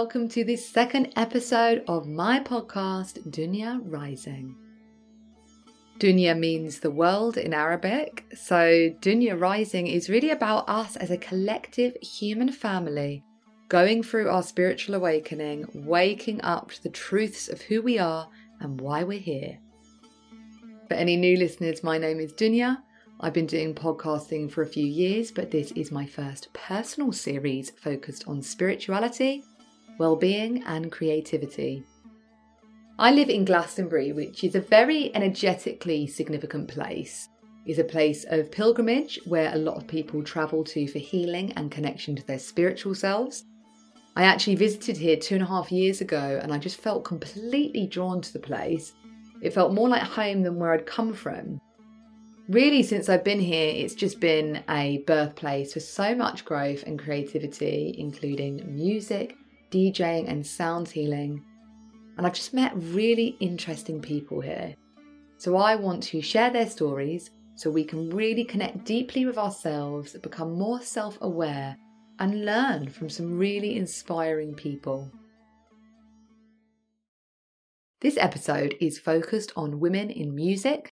[0.00, 4.56] Welcome to this second episode of my podcast, Dunya Rising.
[5.98, 11.18] Dunya means the world in Arabic, so Dunya Rising is really about us as a
[11.18, 13.22] collective human family
[13.68, 18.26] going through our spiritual awakening, waking up to the truths of who we are
[18.58, 19.58] and why we're here.
[20.88, 22.78] For any new listeners, my name is Dunya.
[23.20, 27.68] I've been doing podcasting for a few years, but this is my first personal series
[27.68, 29.44] focused on spirituality,
[30.00, 31.84] well-being, and creativity.
[32.98, 37.28] I live in Glastonbury, which is a very energetically significant place.
[37.66, 41.70] It's a place of pilgrimage where a lot of people travel to for healing and
[41.70, 43.44] connection to their spiritual selves.
[44.16, 47.86] I actually visited here two and a half years ago and I just felt completely
[47.86, 48.94] drawn to the place.
[49.42, 51.60] It felt more like home than where I'd come from
[52.50, 56.98] really, since I've been here, it's just been a birthplace for so much growth and
[56.98, 59.36] creativity, including music,
[59.70, 61.44] DJing, and sound healing.
[62.16, 64.74] And I've just met really interesting people here.
[65.38, 70.16] So I want to share their stories so we can really connect deeply with ourselves,
[70.18, 71.76] become more self aware,
[72.18, 75.10] and learn from some really inspiring people.
[78.00, 80.90] This episode is focused on women in music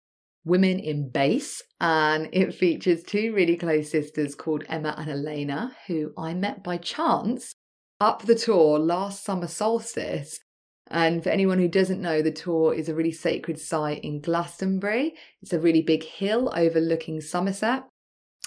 [0.46, 6.12] Women in Bass, and it features two really close sisters called Emma and Elena, who
[6.18, 7.56] I met by chance
[8.04, 10.40] up the Tor last summer solstice.
[10.92, 15.14] And for anyone who doesn't know, the Tor is a really sacred site in Glastonbury.
[15.42, 17.86] It's a really big hill overlooking Somerset.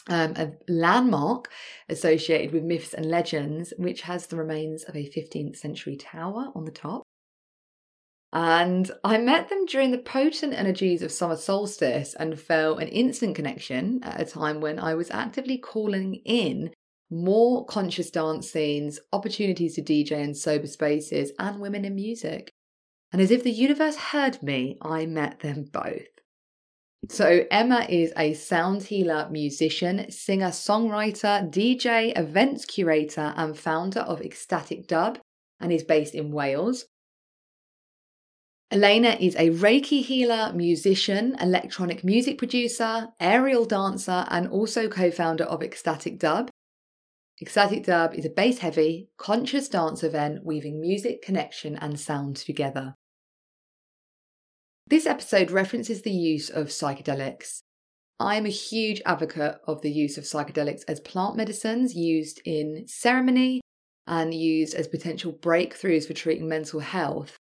[0.08, 1.50] Um, a landmark
[1.88, 6.64] associated with myths and legends, which has the remains of a 15th century tower on
[6.66, 7.02] the top.
[8.32, 13.34] And I met them during the potent energies of summer solstice and felt an instant
[13.34, 16.72] connection at a time when I was actively calling in
[17.10, 22.50] more conscious dance scenes, opportunities to DJ in sober spaces, and women in music.
[23.12, 26.08] And as if the universe heard me, I met them both.
[27.08, 34.20] So, Emma is a sound healer, musician, singer, songwriter, DJ, events curator, and founder of
[34.20, 35.18] Ecstatic Dub,
[35.60, 36.86] and is based in Wales.
[38.72, 45.44] Elena is a Reiki healer, musician, electronic music producer, aerial dancer, and also co founder
[45.44, 46.50] of Ecstatic Dub.
[47.40, 52.94] Ecstatic Dub is a bass heavy, conscious dance event weaving music, connection, and sound together.
[54.86, 57.60] This episode references the use of psychedelics.
[58.18, 62.84] I am a huge advocate of the use of psychedelics as plant medicines used in
[62.86, 63.60] ceremony
[64.06, 67.36] and used as potential breakthroughs for treating mental health.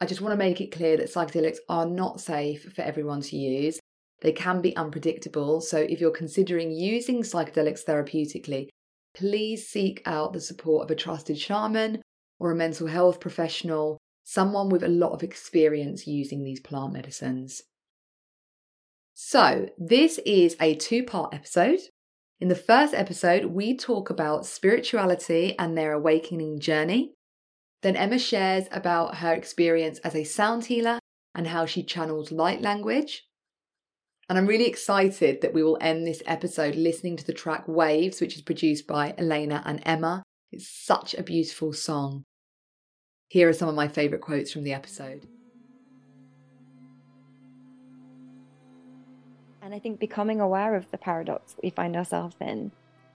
[0.00, 3.36] I just want to make it clear that psychedelics are not safe for everyone to
[3.36, 3.78] use.
[4.20, 8.68] They can be unpredictable, so if you're considering using psychedelics therapeutically,
[9.14, 12.02] please seek out the support of a trusted shaman
[12.38, 17.62] or a mental health professional, someone with a lot of experience using these plant medicines.
[19.14, 21.80] So, this is a two part episode.
[22.40, 27.14] In the first episode, we talk about spirituality and their awakening journey.
[27.82, 31.00] Then Emma shares about her experience as a sound healer
[31.34, 33.27] and how she channels light language.
[34.28, 38.20] And I'm really excited that we will end this episode listening to the track Waves,
[38.20, 40.22] which is produced by Elena and Emma.
[40.52, 42.24] It's such a beautiful song.
[43.28, 45.26] Here are some of my favourite quotes from the episode.
[49.62, 52.70] And I think becoming aware of the paradox we find ourselves in,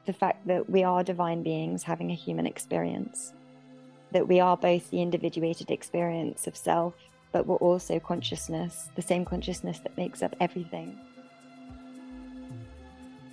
[0.06, 3.34] the fact that we are divine beings having a human experience,
[4.12, 6.95] that we are both the individuated experience of self,
[7.34, 10.98] but we're also consciousness, the same consciousness that makes up everything.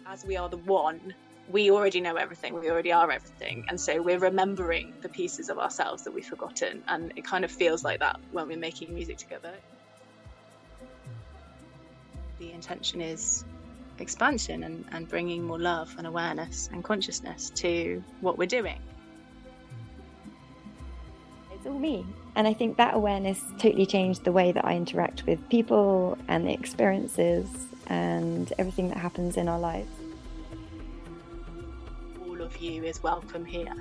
[0.07, 1.15] As we are the one,
[1.49, 3.65] we already know everything, we already are everything.
[3.69, 6.83] And so we're remembering the pieces of ourselves that we've forgotten.
[6.89, 9.53] And it kind of feels like that when we're making music together.
[12.39, 13.45] The intention is
[13.99, 18.81] expansion and, and bringing more love and awareness and consciousness to what we're doing
[21.61, 22.07] it's all me.
[22.37, 26.47] And I think that awareness totally changed the way that I interact with people and
[26.47, 27.49] the experiences
[27.87, 29.91] and everything that happens in our lives.
[32.27, 33.75] All of you is welcome here.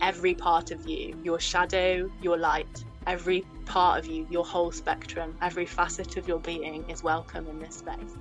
[0.00, 5.36] Every part of you, your shadow, your light, every part of you, your whole spectrum,
[5.40, 8.16] every facet of your being is welcome in this space.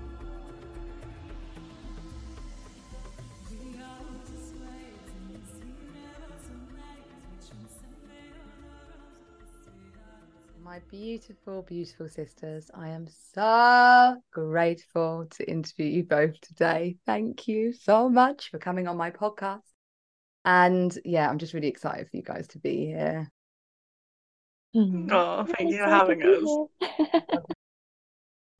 [10.63, 12.71] My beautiful, beautiful sisters.
[12.73, 16.95] I am so grateful to interview you both today.
[17.05, 19.63] Thank you so much for coming on my podcast.
[20.45, 23.29] And yeah, I'm just really excited for you guys to be here.
[24.75, 27.19] Oh, thank you for having us.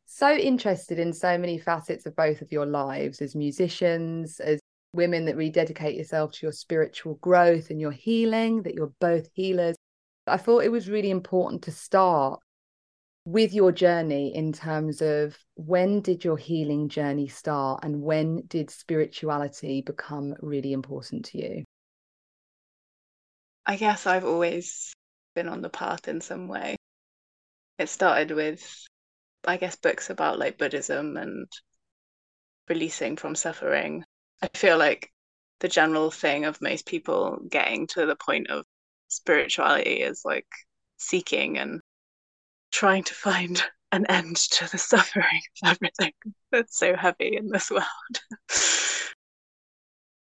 [0.05, 4.59] so interested in so many facets of both of your lives as musicians, as
[4.93, 9.75] women that rededicate yourself to your spiritual growth and your healing, that you're both healers.
[10.25, 12.39] I thought it was really important to start
[13.25, 18.69] with your journey in terms of when did your healing journey start and when did
[18.69, 21.63] spirituality become really important to you?
[23.65, 24.93] I guess I've always
[25.35, 26.75] been on the path in some way.
[27.79, 28.87] It started with,
[29.45, 31.47] I guess, books about like Buddhism and
[32.67, 34.03] releasing from suffering.
[34.41, 35.11] I feel like
[35.59, 38.65] the general thing of most people getting to the point of
[39.15, 40.47] spirituality is like
[40.97, 41.81] seeking and
[42.71, 46.13] trying to find an end to the suffering of everything
[46.51, 47.85] that's so heavy in this world.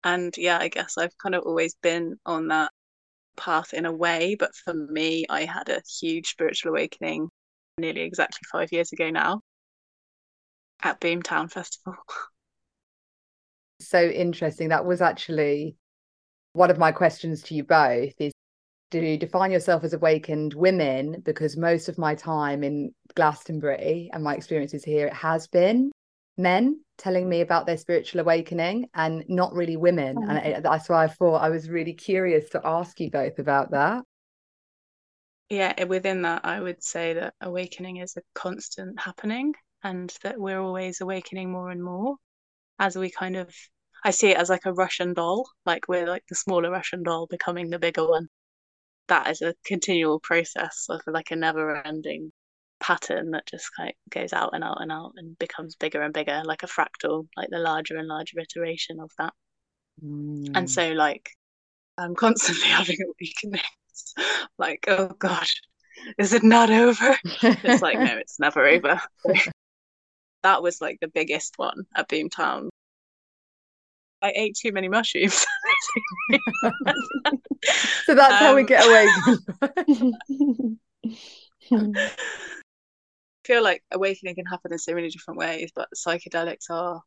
[0.05, 2.73] and yeah, I guess I've kind of always been on that
[3.37, 7.29] path in a way, but for me, I had a huge spiritual awakening
[7.79, 9.41] nearly exactly five years ago now
[10.83, 11.97] at Boomtown Festival.
[13.81, 14.69] So interesting.
[14.69, 15.77] That was actually
[16.53, 18.33] one of my questions to you both is
[18.91, 21.23] do you define yourself as awakened women?
[21.25, 25.93] Because most of my time in Glastonbury and my experiences here it has been
[26.37, 30.17] men telling me about their spiritual awakening and not really women.
[30.19, 30.29] Oh.
[30.29, 34.03] and that's why I thought I was really curious to ask you both about that.
[35.49, 40.39] Yeah eh, within that I would say that awakening is a constant happening and that
[40.39, 42.17] we're always awakening more and more
[42.79, 43.55] as we kind of
[44.05, 47.27] I see it as like a Russian doll like we're like the smaller Russian doll
[47.27, 48.29] becoming the bigger one
[49.11, 52.33] that is a continual process of like a never ending
[52.79, 56.15] pattern that just kind of goes out and out and out and becomes bigger and
[56.15, 59.35] bigger like a fractal like the larger and larger iteration of that.
[60.03, 60.53] Mm.
[60.55, 61.29] and so like
[61.99, 63.63] i'm constantly having a weakness.
[64.59, 65.47] Like oh god
[66.19, 67.17] is it not over?
[67.43, 69.01] It's like no it's never over.
[70.43, 72.71] That was like the biggest one at boomtown
[74.23, 75.35] I ate too many mushrooms.
[78.05, 79.09] so that's um, how we get away.
[81.73, 82.11] I
[83.45, 87.01] feel like awakening can happen in so many different ways, but psychedelics are.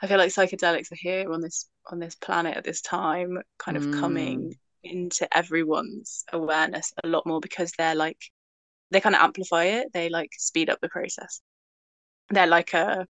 [0.00, 3.76] I feel like psychedelics are here on this on this planet at this time, kind
[3.76, 3.98] of mm.
[3.98, 4.54] coming
[4.84, 8.18] into everyone's awareness a lot more because they're like
[8.90, 9.88] they kind of amplify it.
[9.92, 11.40] They like speed up the process.
[12.30, 13.06] They're like a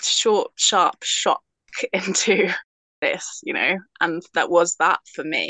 [0.00, 1.42] short, sharp shock
[1.92, 2.52] into
[3.00, 5.48] this, you know, and that was that for me.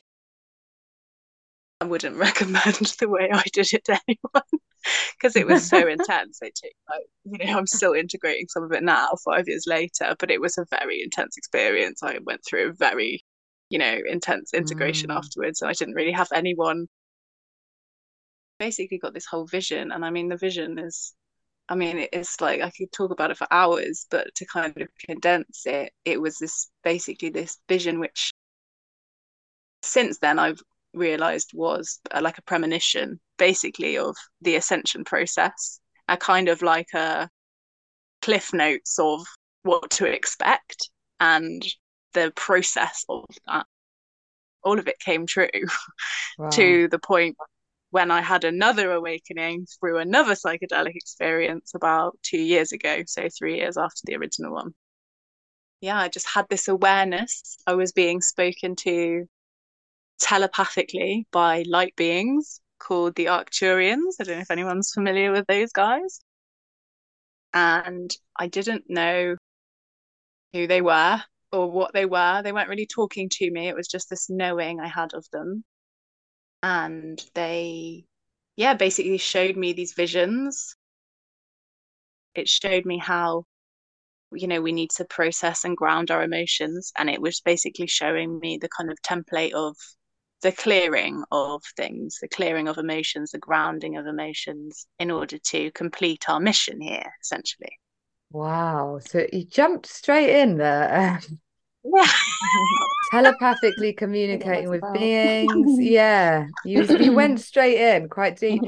[1.80, 4.60] I wouldn't recommend the way I did it to anyone
[5.12, 6.38] because it was so intense.
[6.42, 10.14] It took like, you know, I'm still integrating some of it now, five years later,
[10.18, 12.02] but it was a very intense experience.
[12.02, 13.24] I went through a very,
[13.70, 15.16] you know, intense integration mm.
[15.16, 16.86] afterwards, and I didn't really have anyone.
[18.58, 21.14] Basically, got this whole vision, and I mean, the vision is
[21.68, 24.88] I mean, it's like I could talk about it for hours, but to kind of
[25.06, 28.32] condense it, it was this basically this vision, which
[29.82, 30.60] since then I've
[30.94, 36.92] realized was uh, like a premonition, basically, of the ascension process, a kind of like
[36.94, 37.28] a
[38.22, 39.20] cliff notes of
[39.62, 41.62] what to expect and
[42.14, 43.66] the process of that.
[44.64, 45.48] All of it came true
[46.38, 46.48] wow.
[46.50, 47.36] to the point
[47.90, 53.56] when I had another awakening through another psychedelic experience about two years ago, so three
[53.56, 54.74] years after the original one.
[55.80, 57.56] Yeah, I just had this awareness.
[57.66, 59.26] I was being spoken to
[60.20, 64.16] telepathically by light beings called the Arcturians.
[64.20, 66.20] I don't know if anyone's familiar with those guys.
[67.54, 69.36] And I didn't know
[70.52, 72.42] who they were or what they were.
[72.42, 73.68] They weren't really talking to me.
[73.68, 75.64] It was just this knowing I had of them
[76.62, 78.04] and they
[78.56, 80.76] yeah basically showed me these visions.
[82.34, 83.44] It showed me how
[84.32, 88.38] you know we need to process and ground our emotions and it was basically showing
[88.40, 89.76] me the kind of template of
[90.42, 95.70] the clearing of things the clearing of emotions the grounding of emotions in order to
[95.72, 97.78] complete our mission here essentially.
[98.30, 98.98] Wow.
[99.00, 101.20] So you jumped straight in there
[101.84, 102.10] yeah
[103.10, 105.78] telepathically communicating with beings.
[105.80, 108.62] Yeah you, you went straight in quite deep.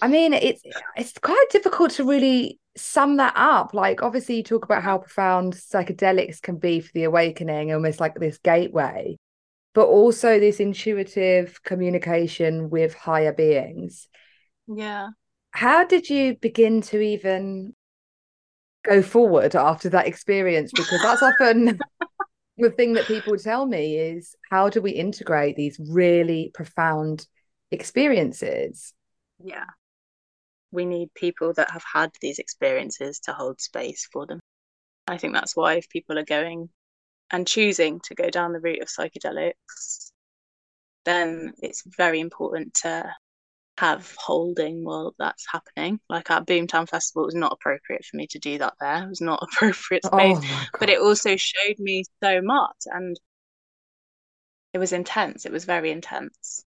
[0.00, 0.62] I mean it's
[0.96, 3.74] it's quite difficult to really sum that up.
[3.74, 8.14] Like obviously you talk about how profound psychedelics can be for the awakening almost like
[8.14, 9.16] this gateway
[9.74, 14.08] but also this intuitive communication with higher beings.
[14.68, 15.08] Yeah.
[15.52, 17.74] How did you begin to even
[18.84, 20.72] go forward after that experience?
[20.74, 21.78] Because that's often
[22.58, 27.26] the thing that people tell me is how do we integrate these really profound
[27.70, 28.92] experiences?
[29.42, 29.66] Yeah.
[30.70, 34.40] We need people that have had these experiences to hold space for them.
[35.06, 36.68] I think that's why if people are going
[37.30, 40.10] and choosing to go down the route of psychedelics,
[41.04, 43.12] then it's very important to
[43.82, 45.98] have holding while that's happening.
[46.08, 49.02] Like at Boomtown Festival, it was not appropriate for me to do that there.
[49.02, 50.38] It was not appropriate space.
[50.40, 53.18] Oh but it also showed me so much and
[54.72, 55.46] it was intense.
[55.46, 56.64] It was very intense.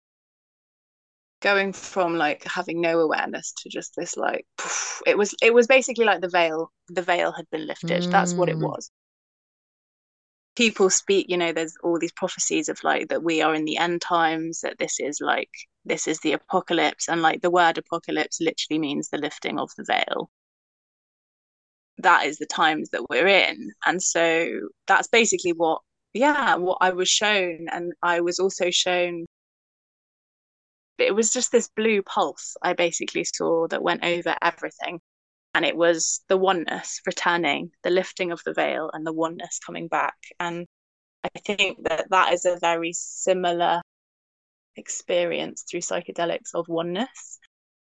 [1.43, 5.67] Going from like having no awareness to just this like poof, it was it was
[5.67, 6.71] basically like the veil.
[6.90, 8.05] The veil had been lifted.
[8.05, 8.11] Mm.
[8.12, 8.69] That's what it mm.
[8.69, 8.88] was
[10.61, 13.79] people speak you know there's all these prophecies of like that we are in the
[13.79, 15.49] end times that this is like
[15.87, 19.85] this is the apocalypse and like the word apocalypse literally means the lifting of the
[19.85, 20.29] veil.
[21.97, 25.81] That is the times that we're in and so that's basically what
[26.12, 29.25] yeah what i was shown and i was also shown
[30.99, 35.00] it was just this blue pulse i basically saw that went over everything
[35.54, 39.88] and it was the oneness returning the lifting of the veil and the oneness coming
[39.88, 40.16] back.
[40.38, 40.66] And
[41.25, 43.83] i think that that is a very similar
[44.76, 47.38] experience through psychedelics of oneness.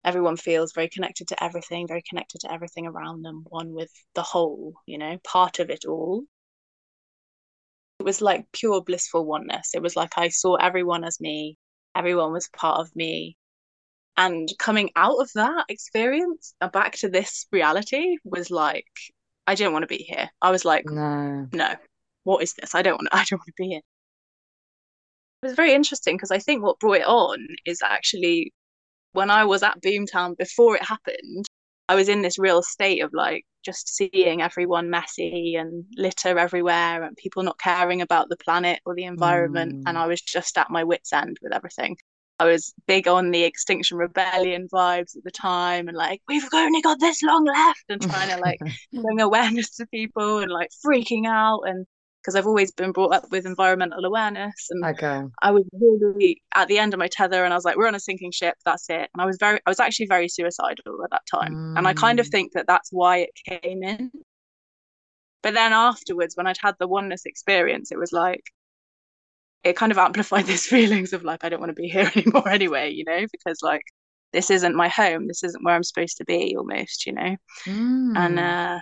[0.05, 4.23] Everyone feels very connected to everything very connected to everything around them one with the
[4.23, 6.23] whole you know part of it all.
[7.99, 9.73] It was like pure blissful oneness.
[9.73, 11.57] It was like i saw everyone as me.
[11.95, 13.37] Everyone was part of me
[14.17, 18.87] and coming out of that experience and back to this reality was like
[19.47, 20.29] i didn't want to be here.
[20.41, 21.47] I was like no.
[21.51, 21.75] No
[22.25, 22.75] what is this?
[22.75, 23.81] I don't want to, i don't want to be here.
[25.43, 28.51] It was very interesting because i think what brought it on is actually
[29.13, 31.45] when i was at boomtown before it happened
[31.87, 37.03] i was in this real state of like just seeing everyone messy and litter everywhere
[37.03, 39.83] and people not caring about the planet or the environment mm.
[39.85, 41.95] and i was just at my wits end with everything
[42.39, 46.81] I was big on the Extinction Rebellion vibes at the time and like, we've only
[46.81, 48.59] got this long left and trying to like
[48.93, 51.61] bring awareness to people and like freaking out.
[51.65, 51.85] And
[52.21, 54.67] because I've always been brought up with environmental awareness.
[54.71, 55.21] And okay.
[55.41, 57.95] I was really at the end of my tether and I was like, we're on
[57.95, 58.55] a sinking ship.
[58.65, 59.09] That's it.
[59.13, 61.53] And I was very, I was actually very suicidal at that time.
[61.53, 61.77] Mm.
[61.77, 62.31] And I kind of mm.
[62.31, 64.11] think that that's why it came in.
[65.41, 68.43] But then afterwards, when I'd had the oneness experience, it was like,
[69.65, 72.47] it kind of amplified these feelings of like I don't want to be here anymore
[72.47, 73.83] anyway, you know, because like
[74.31, 77.35] this isn't my home, this isn't where I'm supposed to be almost, you know.
[77.65, 78.17] Mm.
[78.17, 78.79] And uh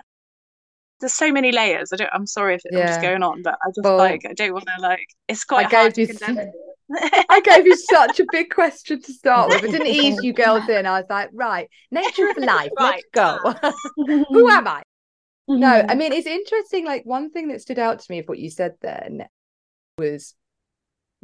[0.99, 1.91] there's so many layers.
[1.91, 2.79] I don't I'm sorry if yeah.
[2.79, 5.45] I'm just going on, but I just well, like I don't want to like it's
[5.45, 6.51] quite I hard gave you
[7.29, 9.63] I gave you such a big question to start with.
[9.63, 10.85] It didn't ease you girls in.
[10.85, 13.03] I was like, right, nature of life, right.
[13.15, 13.73] let's go.
[14.29, 14.83] Who am I?
[15.47, 16.85] No, I mean it's interesting.
[16.85, 19.25] Like one thing that stood out to me of what you said then
[19.97, 20.35] was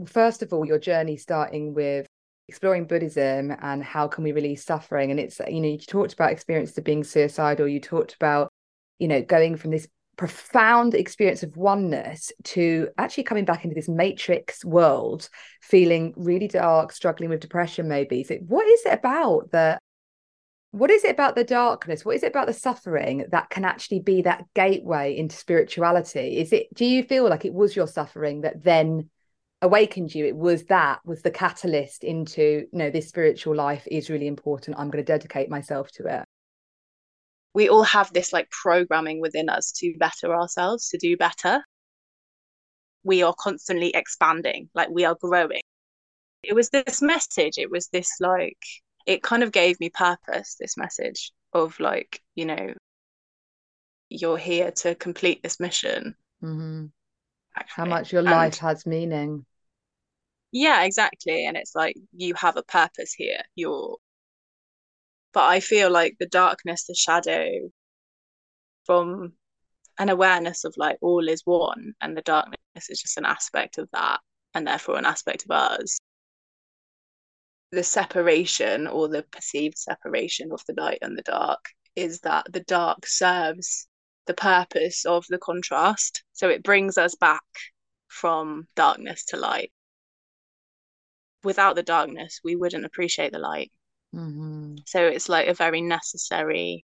[0.08, 2.06] first of all, your journey starting with
[2.50, 5.12] exploring Buddhism and how can we release suffering.
[5.12, 8.50] And it's, you know, you talked about experiences of being suicidal, you talked about,
[8.98, 9.88] you know, going from this
[10.18, 15.29] profound experience of oneness to actually coming back into this matrix world,
[15.62, 18.24] feeling really dark, struggling with depression, maybe.
[18.24, 19.79] So, what is it about that?
[20.72, 22.03] What is it about the darkness?
[22.03, 26.38] What is it about the suffering that can actually be that gateway into spirituality?
[26.38, 29.10] Is it, do you feel like it was your suffering that then
[29.62, 34.10] awakened you it was that was the catalyst into you know this spiritual life is
[34.10, 36.25] really important i'm going to dedicate myself to it.
[37.54, 41.62] We all have this like programming within us to better ourselves to do better.
[43.04, 45.62] We are constantly expanding like we are growing.
[46.44, 48.58] It was this message it was this like
[49.06, 52.74] it kind of gave me purpose this message of like you know
[54.10, 56.16] you're here to complete this mission.
[56.44, 56.86] Mm-hmm.
[57.68, 59.46] how much your and life has meaning
[60.51, 63.98] yeah exactly and it's like you have a purpose here you're
[65.34, 67.50] but i feel like the darkness the shadow
[68.86, 69.34] from
[70.00, 73.89] an awareness of like all is one and the darkness is just an aspect of
[73.91, 74.20] that
[74.53, 76.00] and therefore an aspect of us.
[77.72, 81.63] The separation or the perceived separation of the light and the dark
[81.96, 83.88] is that the dark serves
[84.25, 87.44] the purpose of the contrast so it brings us back
[88.08, 89.72] from darkness to light
[91.43, 93.72] without the darkness, we wouldn't appreciate the light.
[94.15, 94.75] Mm-hmm.
[94.86, 96.86] So it's like a very necessary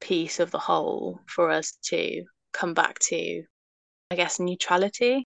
[0.00, 3.42] piece of the whole for us to come back to,
[4.10, 5.26] I guess, neutrality.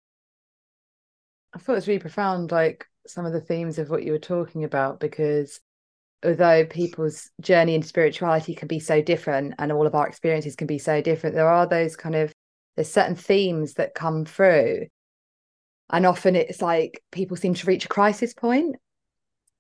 [1.54, 4.20] I thought it was really profound, like some of the themes of what you were
[4.20, 5.60] talking about, because
[6.24, 10.68] although people's journey into spirituality can be so different and all of our experiences can
[10.68, 12.34] be so different, there are those kind of
[12.76, 14.88] there's certain themes that come through
[15.92, 18.76] and often it's like people seem to reach a crisis point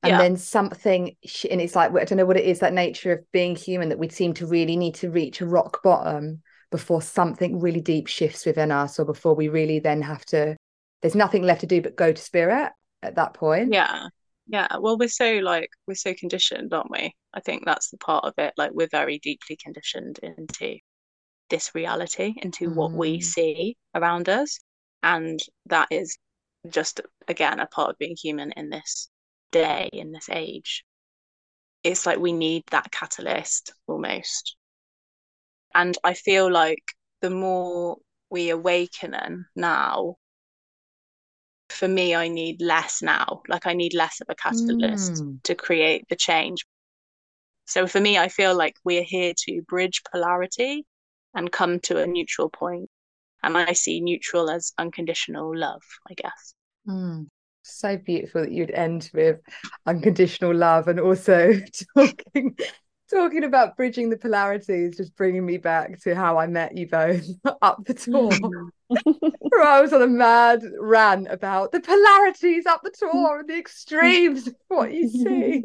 [0.03, 0.17] and yeah.
[0.17, 1.15] then something
[1.50, 4.00] and it's like i don't know what it is that nature of being human that
[4.00, 6.41] we seem to really need to reach a rock bottom
[6.72, 10.55] before something really deep shifts within us or before we really then have to
[11.01, 12.72] there's nothing left to do but go to spirit
[13.03, 14.08] at that point yeah
[14.48, 18.25] yeah well we're so like we're so conditioned aren't we i think that's the part
[18.25, 20.77] of it like we're very deeply conditioned into
[21.50, 22.75] this reality into mm.
[22.75, 23.24] what we mm.
[23.24, 24.60] see around us
[25.05, 26.17] and that is
[26.69, 29.07] just again a part of being human in this
[29.51, 30.83] day in this age.
[31.83, 34.57] It's like we need that catalyst almost.
[35.74, 36.83] And i feel like
[37.21, 37.97] the more
[38.29, 40.15] we awaken now
[41.69, 43.41] for me i need less now.
[43.47, 45.43] Like i need less of a catalyst mm.
[45.43, 46.65] to create the change.
[47.65, 50.83] So for me i feel like we're here to bridge polarity
[51.35, 52.89] and come to a neutral point
[53.45, 56.53] and i see neutral as unconditional love i guess?
[56.87, 57.27] Mm.
[57.63, 59.39] so beautiful that you'd end with
[59.85, 61.53] unconditional love and also
[61.97, 62.55] talking
[63.09, 67.25] talking about bridging the polarities just bringing me back to how i met you both
[67.61, 68.31] up the Tor.
[69.39, 73.57] Where i was on a mad rant about the polarities up the Tor and the
[73.57, 75.63] extremes of what you see.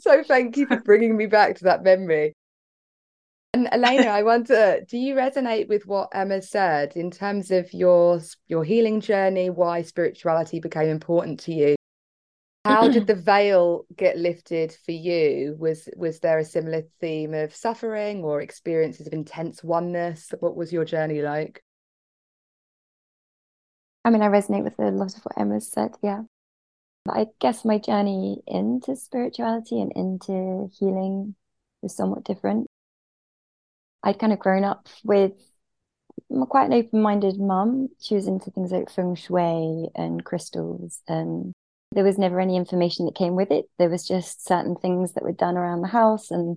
[0.00, 2.34] So thank you for bringing me back to that memory
[3.54, 8.20] and Elena, I wonder, do you resonate with what Emma said in terms of your
[8.46, 11.76] your healing journey, why spirituality became important to you?
[12.64, 15.56] How did the veil get lifted for you?
[15.58, 20.32] Was was there a similar theme of suffering or experiences of intense oneness?
[20.40, 21.62] What was your journey like?
[24.04, 26.22] I mean, I resonate with a lot of what Emma said, yeah.
[27.04, 31.34] But I guess my journey into spirituality and into healing
[31.82, 32.68] was somewhat different.
[34.02, 35.32] I'd kind of grown up with
[36.48, 37.88] quite an open-minded mum.
[38.00, 41.52] She was into things like feng shui and crystals, and
[41.92, 43.66] there was never any information that came with it.
[43.78, 46.56] There was just certain things that were done around the house and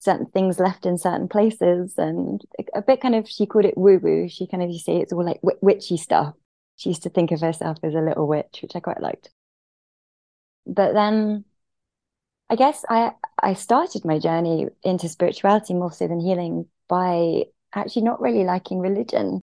[0.00, 2.40] certain things left in certain places, and
[2.74, 4.28] a bit kind of she called it woo-woo.
[4.28, 6.34] She kind of you say it's all like witchy stuff.
[6.76, 9.30] She used to think of herself as a little witch, which I quite liked.
[10.64, 11.44] But then
[12.48, 18.02] I guess I I started my journey into spirituality more so than healing by actually
[18.02, 19.40] not really liking religion.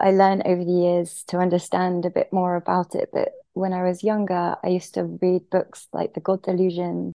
[0.00, 3.10] I learned over the years to understand a bit more about it.
[3.12, 7.12] But when I was younger, I used to read books like The God Delusion,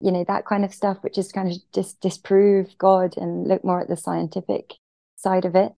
[0.00, 3.64] you know, that kind of stuff, which is kind of just disprove God and look
[3.64, 4.74] more at the scientific
[5.16, 5.72] side of it.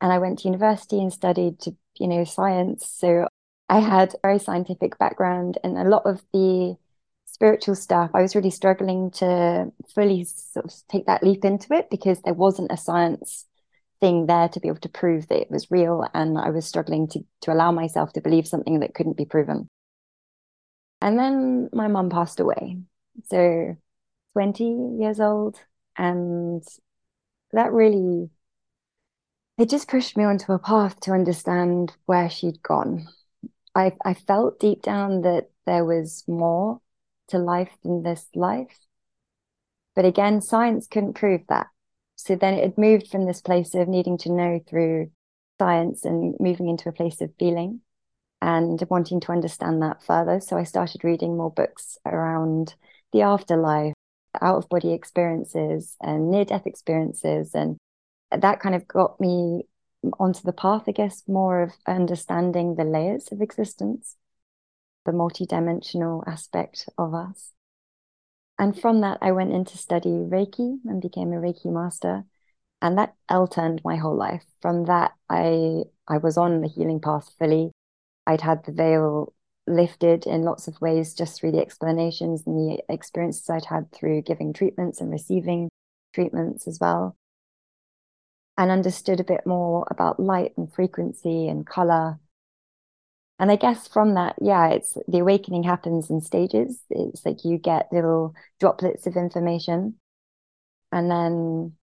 [0.00, 2.88] And I went to university and studied, to, you know, science.
[2.88, 3.28] So
[3.68, 6.76] I had a very scientific background and a lot of the
[7.36, 11.90] spiritual stuff, I was really struggling to fully sort of take that leap into it
[11.90, 13.44] because there wasn't a science
[14.00, 16.02] thing there to be able to prove that it was real.
[16.14, 19.68] And I was struggling to, to allow myself to believe something that couldn't be proven.
[21.02, 22.78] And then my mum passed away.
[23.24, 23.76] So
[24.32, 25.60] 20 years old.
[25.98, 26.62] And
[27.52, 28.30] that really,
[29.58, 33.08] it just pushed me onto a path to understand where she'd gone.
[33.74, 36.80] I, I felt deep down that there was more
[37.28, 38.78] to life than this life.
[39.94, 41.68] But again, science couldn't prove that.
[42.16, 45.10] So then it had moved from this place of needing to know through
[45.58, 47.80] science and moving into a place of feeling
[48.42, 50.40] and wanting to understand that further.
[50.40, 52.74] So I started reading more books around
[53.12, 53.94] the afterlife,
[54.40, 57.54] out of body experiences, and near death experiences.
[57.54, 57.78] And
[58.30, 59.64] that kind of got me
[60.18, 64.16] onto the path, I guess, more of understanding the layers of existence
[65.06, 67.52] the multidimensional aspect of us.
[68.58, 72.24] And from that, I went in to study Reiki and became a Reiki master.
[72.82, 74.44] And that L turned my whole life.
[74.60, 77.72] From that, I I was on the healing path fully.
[78.26, 79.32] I'd had the veil
[79.66, 84.22] lifted in lots of ways just through the explanations and the experiences I'd had through
[84.22, 85.68] giving treatments and receiving
[86.14, 87.16] treatments as well.
[88.58, 92.18] And understood a bit more about light and frequency and color
[93.38, 96.80] and I guess from that, yeah, it's the awakening happens in stages.
[96.88, 99.96] It's like you get little droplets of information.
[100.90, 101.76] And then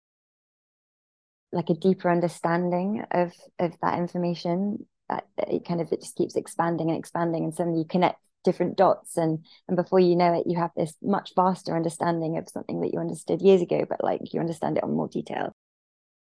[1.53, 6.37] like a deeper understanding of of that information that it kind of it just keeps
[6.37, 7.43] expanding and expanding.
[7.43, 9.17] And suddenly you connect different dots.
[9.17, 12.93] And and before you know it you have this much vaster understanding of something that
[12.93, 15.53] you understood years ago but like you understand it on more detail.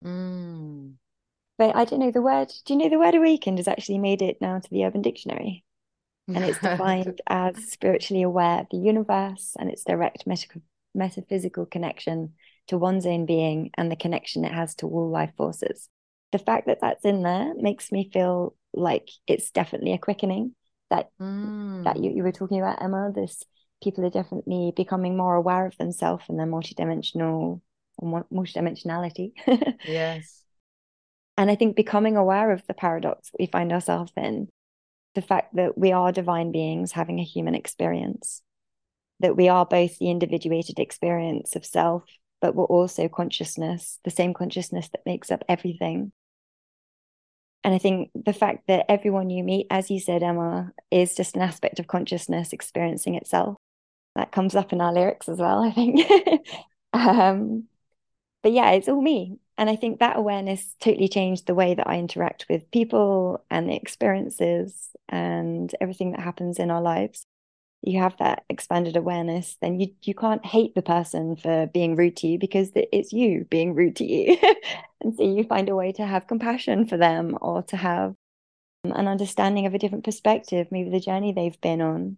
[0.06, 0.98] Mm
[1.58, 2.52] but I don't know the word.
[2.65, 5.63] Do you know the word awakened has actually made it now to the Urban Dictionary?
[6.28, 10.62] And it's defined as spiritually aware of the universe and its direct meta-
[10.93, 12.34] metaphysical connection
[12.67, 15.89] to one's own being and the connection it has to all life forces.
[16.32, 20.54] the fact that that's in there makes me feel like it's definitely a quickening
[20.89, 21.84] that mm.
[21.84, 23.43] that you, you were talking about emma this
[23.82, 27.62] people are definitely becoming more aware of themselves and their multidimensional
[28.02, 29.32] multidimensionality
[29.86, 30.43] yes
[31.38, 34.47] and i think becoming aware of the paradox that we find ourselves in
[35.15, 38.41] the fact that we are divine beings having a human experience
[39.19, 42.04] that we are both the individuated experience of self
[42.39, 46.12] but we're also consciousness the same consciousness that makes up everything
[47.67, 51.36] and I think the fact that everyone you meet, as you said, Emma, is just
[51.36, 53.58] an aspect of consciousness experiencing itself.
[54.15, 56.10] That comes up in our lyrics as well, I think.
[56.93, 57.65] um,
[58.41, 59.39] but yeah, it's all me.
[59.58, 63.67] And I think that awareness totally changed the way that I interact with people and
[63.67, 67.26] the experiences and everything that happens in our lives
[67.82, 72.17] you have that expanded awareness, then you you can't hate the person for being rude
[72.17, 74.38] to you because it's you being rude to you.
[75.02, 78.15] and so you find a way to have compassion for them or to have
[78.84, 82.17] um, an understanding of a different perspective, maybe the journey they've been on.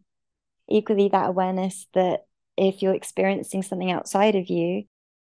[0.70, 2.26] Equally, that awareness that
[2.58, 4.84] if you're experiencing something outside of you,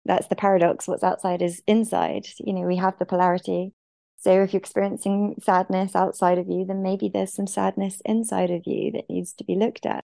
[0.06, 0.88] that's the paradox.
[0.88, 2.28] What's outside is inside.
[2.40, 3.74] You know, we have the polarity.
[4.18, 8.64] So if you're experiencing sadness outside of you, then maybe there's some sadness inside of
[8.66, 10.04] you that needs to be looked at.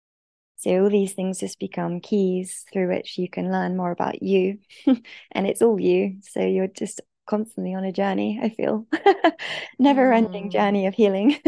[0.57, 4.57] So all these things just become keys through which you can learn more about you.
[5.31, 6.15] and it's all you.
[6.21, 8.87] So you're just constantly on a journey, I feel.
[9.79, 10.51] Never ending mm.
[10.51, 11.39] journey of healing.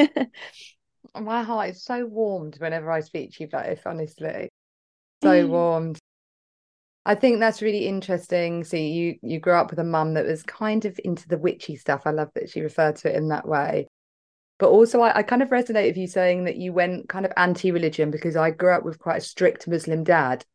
[1.20, 4.50] My heart is so warmed whenever I speak to you both, honestly.
[5.24, 5.98] So warmed.
[7.06, 8.64] I think that's really interesting.
[8.64, 11.76] See, you you grew up with a mum that was kind of into the witchy
[11.76, 12.04] stuff.
[12.06, 13.88] I love that she referred to it in that way.
[14.60, 17.32] But also, I, I kind of resonate with you saying that you went kind of
[17.38, 20.46] anti-religion because I grew up with quite a strict Muslim dad,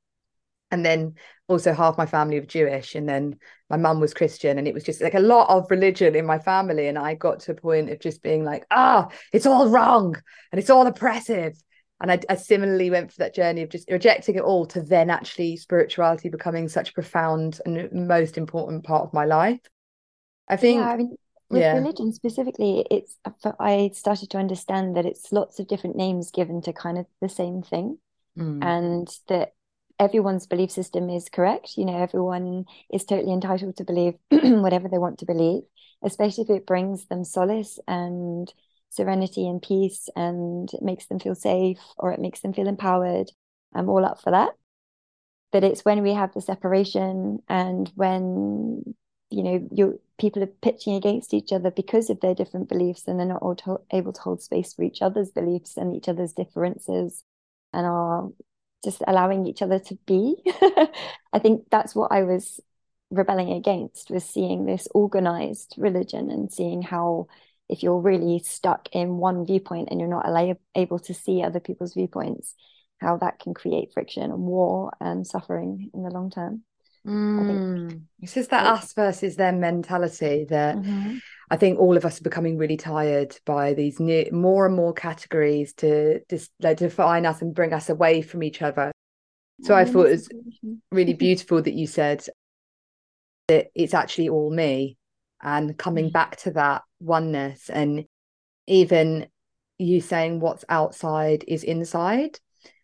[0.71, 1.15] and then
[1.49, 3.39] also half my family were Jewish, and then
[3.71, 6.39] my mum was Christian, and it was just like a lot of religion in my
[6.39, 10.15] family, and I got to a point of just being like, ah, it's all wrong
[10.53, 11.57] and it's all oppressive.
[12.01, 15.11] And I, I similarly went for that journey of just rejecting it all to then
[15.11, 19.61] actually spirituality becoming such a profound and most important part of my life.
[20.49, 21.17] I think yeah, I mean,
[21.51, 21.75] with yeah.
[21.75, 23.17] religion specifically it's
[23.61, 27.29] i started to understand that it's lots of different names given to kind of the
[27.29, 27.99] same thing
[28.39, 28.65] mm.
[28.65, 29.53] and that
[29.99, 34.99] everyone's belief system is correct you know everyone is totally entitled to believe whatever they
[34.99, 35.63] want to believe
[36.03, 38.53] especially if it brings them solace and
[38.95, 43.31] serenity and peace and it makes them feel safe or it makes them feel empowered.
[43.75, 44.53] I'm all up for that.
[45.53, 48.95] But it's when we have the separation and when
[49.31, 53.19] you know you people are pitching against each other because of their different beliefs and
[53.19, 56.33] they're not all to- able to hold space for each other's beliefs and each other's
[56.33, 57.25] differences
[57.73, 58.31] and are
[58.85, 60.37] just allowing each other to be.
[61.33, 62.61] I think that's what i was
[63.11, 67.27] rebelling against was seeing this organized religion and seeing how
[67.69, 70.27] if you're really stuck in one viewpoint and you're not
[70.75, 72.55] able to see other people's viewpoints
[73.01, 76.63] how that can create friction and war and suffering in the long term
[77.07, 78.03] Mm.
[78.23, 81.19] It's just that us versus them mentality that mm-hmm.
[81.51, 84.95] I think all of us are becoming really tired by these new, more and more
[84.95, 88.91] categories to just like, define us and bring us away from each other.
[89.63, 90.29] So I thought it was
[90.91, 92.25] really beautiful that you said
[93.49, 94.97] that it's actually all me
[95.45, 96.13] and coming mm.
[96.13, 98.05] back to that oneness and
[98.67, 99.27] even
[99.79, 102.39] you saying what's outside is inside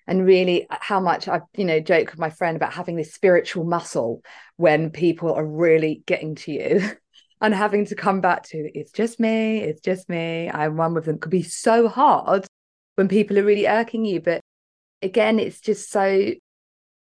[0.06, 3.14] and really uh, how much I, you know, joke with my friend about having this
[3.14, 4.22] spiritual muscle
[4.56, 6.82] when people are really getting to you
[7.40, 10.50] and having to come back to it's just me, it's just me.
[10.50, 12.46] I'm one with them could be so hard
[12.96, 14.20] when people are really irking you.
[14.20, 14.40] But
[15.00, 16.32] again, it's just so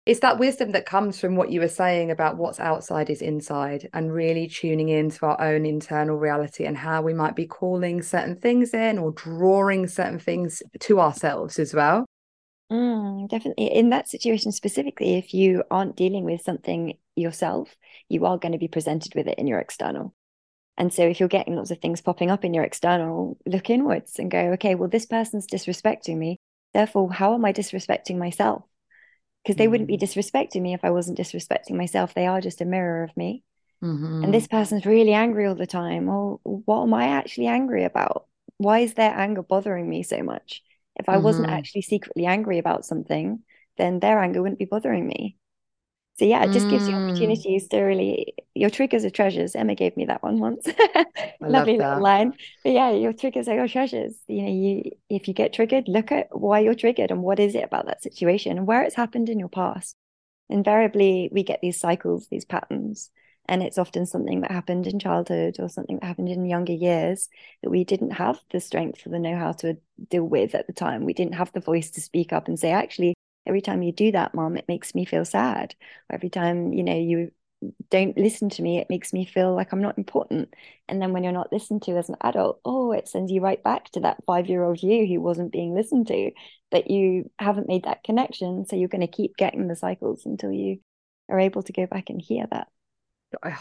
[0.08, 3.90] it's that wisdom that comes from what you were saying about what's outside is inside
[3.94, 8.36] and really tuning into our own internal reality and how we might be calling certain
[8.36, 12.06] things in or drawing certain things to ourselves as well
[12.72, 13.74] Mm, definitely.
[13.74, 17.74] In that situation specifically, if you aren't dealing with something yourself,
[18.10, 20.14] you are going to be presented with it in your external.
[20.78, 24.20] And so if you're getting lots of things popping up in your external, look inwards
[24.20, 26.38] and go, okay, well, this person's disrespecting me.
[26.74, 28.64] Therefore, how am I disrespecting myself?
[29.48, 30.02] Because they wouldn't be mm.
[30.02, 32.14] disrespecting me if I wasn't disrespecting myself.
[32.14, 33.44] They are just a mirror of me.
[33.82, 34.26] Mm-hmm.
[34.26, 36.08] And this person's really angry all the time.
[36.08, 38.26] Well, what am I actually angry about?
[38.58, 40.64] Why is their anger bothering me so much?
[40.98, 41.24] If I mm-hmm.
[41.24, 43.40] wasn't actually secretly angry about something,
[43.78, 45.38] then their anger wouldn't be bothering me.
[46.20, 47.10] So yeah, it just gives you mm.
[47.10, 49.56] opportunities to really your triggers are treasures.
[49.56, 50.68] Emma gave me that one once.
[51.40, 52.34] Lovely little line.
[52.64, 54.16] But yeah, your triggers are your treasures.
[54.28, 57.54] You know, you if you get triggered, look at why you're triggered and what is
[57.54, 59.96] it about that situation and where it's happened in your past.
[60.50, 63.12] Invariably, we get these cycles, these patterns.
[63.50, 67.30] And it's often something that happened in childhood or something that happened in younger years
[67.62, 69.78] that we didn't have the strength or the know how to
[70.10, 71.06] deal with at the time.
[71.06, 73.14] We didn't have the voice to speak up and say, actually,
[73.48, 75.76] every time you do that, mom, it makes me feel sad.
[76.10, 77.32] Or every time, you know, you
[77.90, 80.54] don't listen to me, it makes me feel like I'm not important.
[80.88, 83.62] And then when you're not listened to as an adult, oh, it sends you right
[83.64, 86.32] back to that five year old you who wasn't being listened to,
[86.72, 88.66] but you haven't made that connection.
[88.68, 90.80] So you're going to keep getting the cycles until you
[91.30, 92.68] are able to go back and hear that.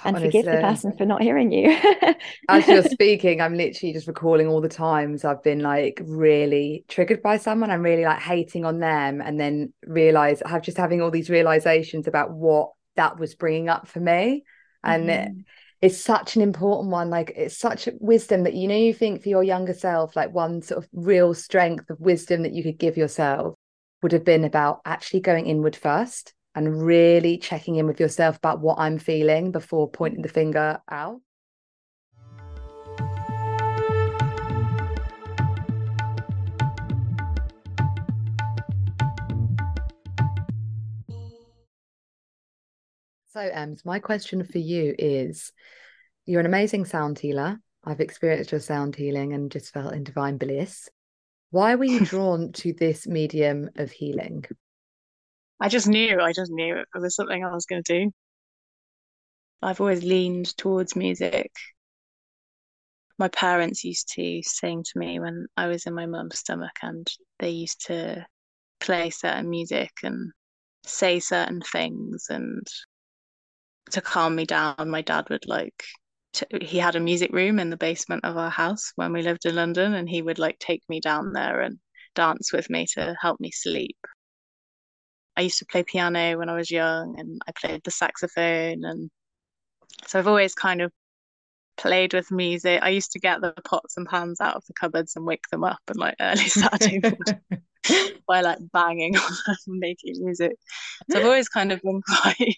[0.05, 1.77] And forgive the person for not hearing you.
[2.49, 7.23] as you're speaking, I'm literally just recalling all the times I've been like really triggered
[7.23, 7.71] by someone.
[7.71, 11.31] I'm really like hating on them, and then realize I have just having all these
[11.31, 14.43] realizations about what that was bringing up for me
[14.83, 15.39] and mm-hmm.
[15.39, 15.45] it,
[15.83, 19.23] it's such an important one like it's such a wisdom that you know you think
[19.23, 22.79] for your younger self like one sort of real strength of wisdom that you could
[22.79, 23.55] give yourself
[24.03, 28.61] would have been about actually going inward first and really checking in with yourself about
[28.61, 31.21] what i'm feeling before pointing the finger out
[43.37, 45.53] So, um, Ems, my question for you is
[46.25, 47.61] you're an amazing sound healer.
[47.85, 50.89] I've experienced your sound healing and just felt in divine bliss.
[51.51, 54.47] Why were you drawn to this medium of healing?
[55.61, 58.11] I just knew, I just knew it was something I was going to do.
[59.63, 61.51] I've always leaned towards music.
[63.19, 67.07] My parents used to sing to me when I was in my mum's stomach, and
[67.39, 68.27] they used to
[68.81, 70.33] play certain music and
[70.85, 72.27] say certain things.
[72.29, 72.67] And
[73.93, 75.83] to calm me down, my dad would like
[76.35, 79.47] to, he had a music room in the basement of our house when we lived
[79.47, 81.79] in London, and he would like take me down there and
[82.15, 83.97] dance with me to help me sleep.
[85.37, 89.11] I used to play piano when I was young, and I played the saxophone, and
[90.07, 90.93] so I've always kind of
[91.77, 92.81] played with music.
[92.83, 95.65] I used to get the pots and pans out of the cupboards and wake them
[95.65, 97.63] up and like early Saturday morning
[98.29, 100.57] by like banging on them and making music.
[101.11, 102.57] So I've always kind of been quite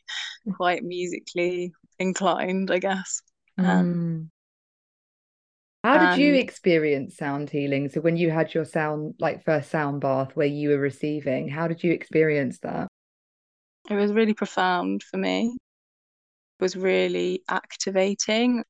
[0.55, 3.21] quite musically inclined, I guess.
[3.59, 4.38] Um, mm.
[5.85, 7.89] How did you um, experience sound healing?
[7.89, 11.69] So when you had your sound like first sound bath where you were receiving, how
[11.69, 12.89] did you experience that?
[13.89, 15.57] It was really profound for me.
[16.59, 18.65] It was really activating.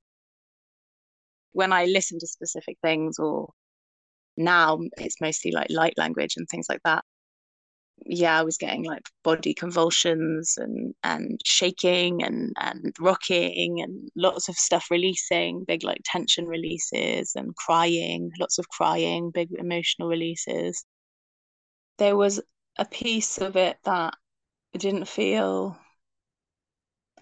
[1.53, 3.49] When I listen to specific things or
[4.37, 7.05] now it's mostly like light language and things like that
[8.07, 14.49] yeah i was getting like body convulsions and and shaking and and rocking and lots
[14.49, 20.85] of stuff releasing big like tension releases and crying lots of crying big emotional releases.
[21.99, 22.41] There was
[22.79, 24.15] a piece of it that
[24.77, 25.77] didn't feel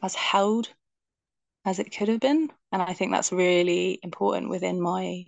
[0.03, 0.69] as held
[1.65, 5.25] as it could have been and i think that's really important within my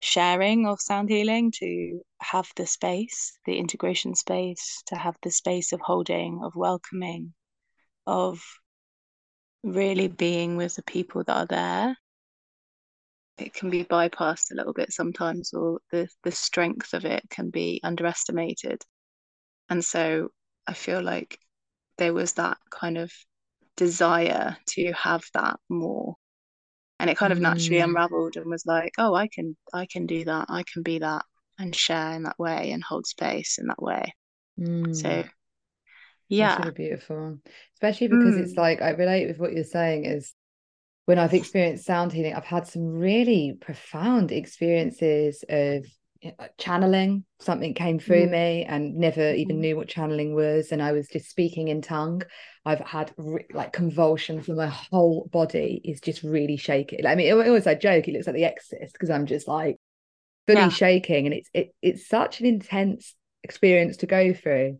[0.00, 5.72] sharing of sound healing to have the space, the integration space, to have the space
[5.72, 7.34] of holding, of welcoming,
[8.06, 8.42] of
[9.62, 11.96] really being with the people that are there.
[13.38, 17.50] It can be bypassed a little bit sometimes, or the, the strength of it can
[17.50, 18.82] be underestimated.
[19.68, 20.28] And so
[20.66, 21.38] I feel like
[21.98, 23.12] there was that kind of
[23.76, 26.16] desire to have that more
[27.00, 27.84] and it kind of naturally mm.
[27.84, 31.24] unraveled and was like oh i can i can do that i can be that
[31.58, 34.14] and share in that way and hold space in that way
[34.58, 34.94] mm.
[34.94, 35.24] so
[36.28, 37.38] yeah That's really beautiful
[37.74, 38.40] especially because mm.
[38.40, 40.32] it's like i relate with what you're saying is
[41.06, 45.84] when i've experienced sound healing i've had some really profound experiences of
[46.58, 48.30] channeling something came through mm.
[48.30, 49.60] me and never even mm.
[49.60, 52.22] knew what channeling was and i was just speaking in tongue
[52.66, 57.26] i've had re- like convulsions and my whole body is just really shaking i mean
[57.26, 59.78] it, it was a joke it looks like the exorcist because i'm just like
[60.46, 60.68] fully yeah.
[60.68, 64.78] shaking and it's it, it's such an intense experience to go through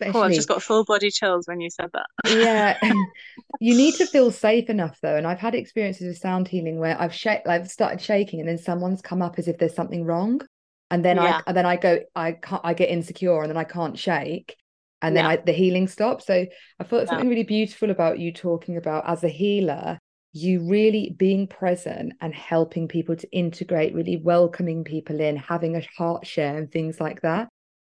[0.00, 2.06] Especially, oh, I just got full body chills when you said that.
[2.26, 2.78] yeah,
[3.60, 7.00] you need to feel safe enough though, and I've had experiences with sound healing where
[7.00, 10.40] I've sh- I've started shaking, and then someone's come up as if there's something wrong,
[10.90, 11.38] and then yeah.
[11.38, 14.56] I and then I go I can't I get insecure, and then I can't shake,
[15.02, 15.30] and then yeah.
[15.30, 16.26] I, the healing stops.
[16.26, 16.46] So
[16.78, 17.06] I thought yeah.
[17.06, 19.98] something really beautiful about you talking about as a healer,
[20.32, 25.82] you really being present and helping people to integrate, really welcoming people in, having a
[25.96, 27.48] heart share, and things like that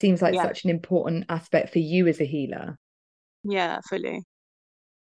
[0.02, 0.42] seems like yeah.
[0.42, 2.76] such an important aspect for you as a healer.
[3.44, 4.22] Yeah fully.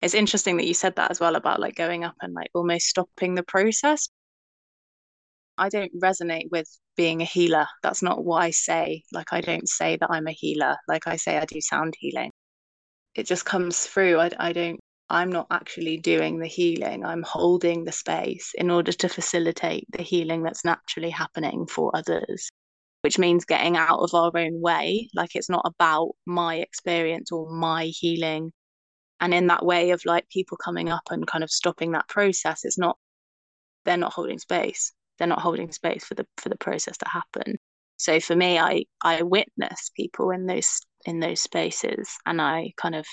[0.01, 2.87] It's interesting that you said that as well about like going up and like almost
[2.87, 4.09] stopping the process.
[5.59, 7.67] I don't resonate with being a healer.
[7.83, 9.03] That's not what i say.
[9.13, 10.77] Like i don't say that i'm a healer.
[10.89, 12.31] Like i say i do sound healing.
[13.17, 14.19] It just comes through.
[14.21, 14.79] I, I don't
[15.11, 17.05] I'm not actually doing the healing.
[17.05, 22.49] I'm holding the space in order to facilitate the healing that's naturally happening for others,
[23.05, 25.11] which means getting out of our own way.
[25.15, 28.51] Like it's not about my experience or my healing.
[29.21, 32.65] And in that way of like people coming up and kind of stopping that process,
[32.65, 32.97] it's not,
[33.85, 34.93] they're not holding space.
[35.19, 37.59] They're not holding space for the for the process to happen.
[37.99, 42.95] So for me, I I witness people in those in those spaces and I kind
[42.95, 43.07] of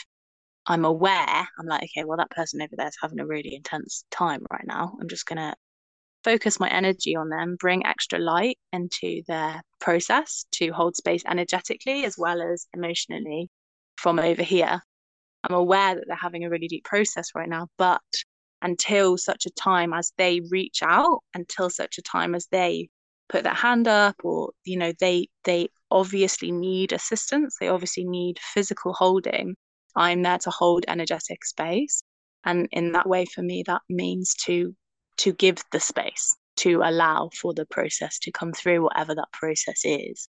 [0.67, 4.05] I'm aware, I'm like, okay, well, that person over there is having a really intense
[4.11, 4.93] time right now.
[5.01, 5.55] I'm just to
[6.23, 12.05] focus my energy on them, bring extra light into their process to hold space energetically
[12.05, 13.49] as well as emotionally
[13.97, 14.81] from over here.
[15.43, 18.01] I'm aware that they're having a really deep process right now, but
[18.61, 22.89] until such a time as they reach out, until such a time as they
[23.29, 28.37] put their hand up or you know they they obviously need assistance they obviously need
[28.39, 29.55] physical holding
[29.95, 32.03] I'm there to hold energetic space.
[32.43, 34.75] And in that way, for me, that means to
[35.21, 39.81] to give the space, to allow for the process to come through, whatever that process
[39.83, 40.27] is.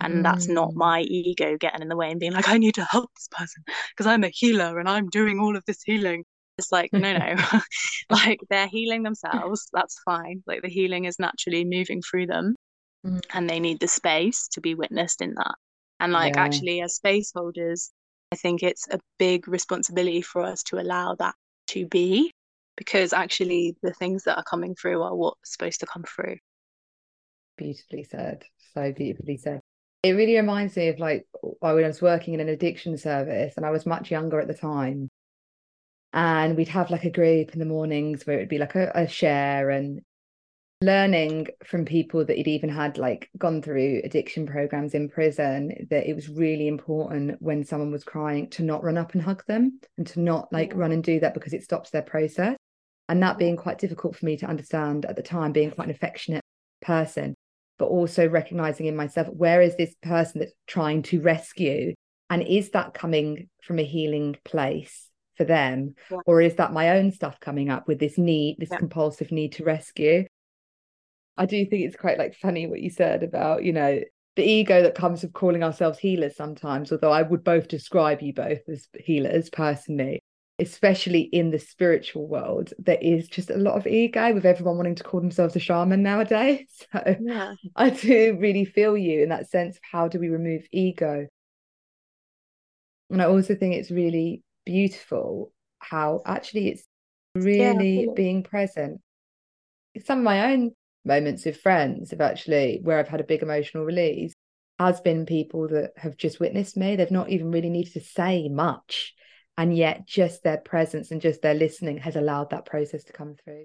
[0.00, 0.22] And mm.
[0.24, 0.74] that's not mm.
[0.74, 3.62] my ego getting in the way and being like, I need to help this person
[3.90, 6.24] because I'm a healer and I'm doing all of this healing.
[6.58, 7.36] It's like, no, no,
[8.10, 9.68] like they're healing themselves.
[9.72, 10.42] That's fine.
[10.46, 12.56] Like the healing is naturally moving through them
[13.06, 13.22] mm.
[13.32, 15.54] and they need the space to be witnessed in that.
[16.00, 16.42] And like yeah.
[16.42, 17.92] actually as space holders,
[18.32, 21.36] I think it's a big responsibility for us to allow that
[21.68, 22.32] to be
[22.76, 26.36] because actually the things that are coming through are what's supposed to come through.
[27.56, 28.44] Beautifully said.
[28.74, 29.60] So beautifully said.
[30.02, 33.64] It really reminds me of like when I was working in an addiction service and
[33.64, 35.10] I was much younger at the time.
[36.12, 38.90] And we'd have like a group in the mornings where it would be like a,
[38.94, 40.00] a share and
[40.82, 46.08] learning from people that had even had like gone through addiction programs in prison that
[46.08, 49.80] it was really important when someone was crying to not run up and hug them
[49.96, 50.78] and to not like yeah.
[50.78, 52.55] run and do that because it stops their process
[53.08, 55.94] and that being quite difficult for me to understand at the time being quite an
[55.94, 56.42] affectionate
[56.82, 57.34] person
[57.78, 61.94] but also recognizing in myself where is this person that's trying to rescue
[62.30, 66.18] and is that coming from a healing place for them yeah.
[66.26, 68.78] or is that my own stuff coming up with this need this yeah.
[68.78, 70.24] compulsive need to rescue
[71.36, 74.00] I do think it's quite like funny what you said about, you know,
[74.36, 78.32] the ego that comes with calling ourselves healers sometimes, although I would both describe you
[78.32, 80.22] both as healers personally,
[80.58, 84.94] especially in the spiritual world, there is just a lot of ego with everyone wanting
[84.94, 86.66] to call themselves a shaman nowadays.
[86.92, 87.54] So yeah.
[87.76, 91.26] I do really feel you in that sense of how do we remove ego?
[93.10, 96.84] And I also think it's really beautiful how actually it's
[97.34, 99.00] really yeah, being present.
[100.04, 100.72] Some of my own
[101.04, 104.34] moments with friends of actually where I've had a big emotional release
[104.78, 106.96] has been people that have just witnessed me.
[106.96, 109.14] They've not even really needed to say much.
[109.58, 113.36] And yet, just their presence and just their listening has allowed that process to come
[113.42, 113.64] through.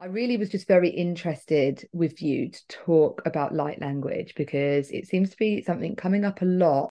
[0.00, 5.06] I really was just very interested with you to talk about light language because it
[5.06, 6.88] seems to be something coming up a lot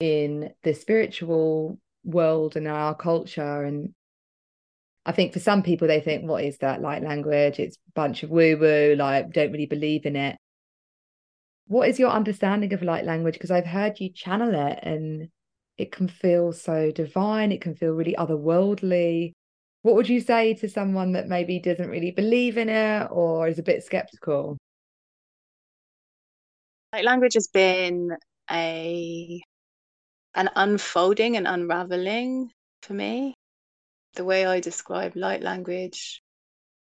[0.00, 3.64] in the spiritual world and our culture.
[3.64, 3.92] And
[5.06, 7.58] I think for some people, they think, what is that light language?
[7.58, 10.36] It's a bunch of woo woo, like, don't really believe in it.
[11.68, 13.34] What is your understanding of light language?
[13.34, 15.28] Because I've heard you channel it and
[15.78, 19.32] it can feel so divine, it can feel really otherworldly
[19.86, 23.60] what would you say to someone that maybe doesn't really believe in it or is
[23.60, 24.58] a bit skeptical?
[26.92, 28.10] Like language has been
[28.50, 29.40] a
[30.34, 32.50] an unfolding and unraveling
[32.82, 33.34] for me.
[34.16, 36.22] The way I describe light language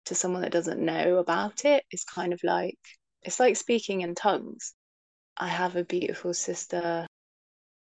[0.06, 2.78] to someone that doesn't know about it is kind of like
[3.22, 4.74] it's like speaking in tongues.
[5.36, 7.06] I have a beautiful sister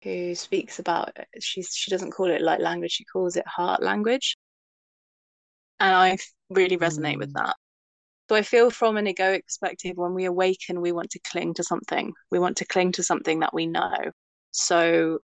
[0.03, 4.37] who speaks about she's she doesn't call it light language, she calls it heart language
[5.83, 6.17] and I
[6.49, 7.19] really resonate mm.
[7.19, 7.57] with that.
[8.29, 11.65] So I feel from an egoic perspective, when we awaken, we want to cling to
[11.65, 12.13] something.
[12.31, 13.93] We want to cling to something that we know.
[14.53, 15.19] So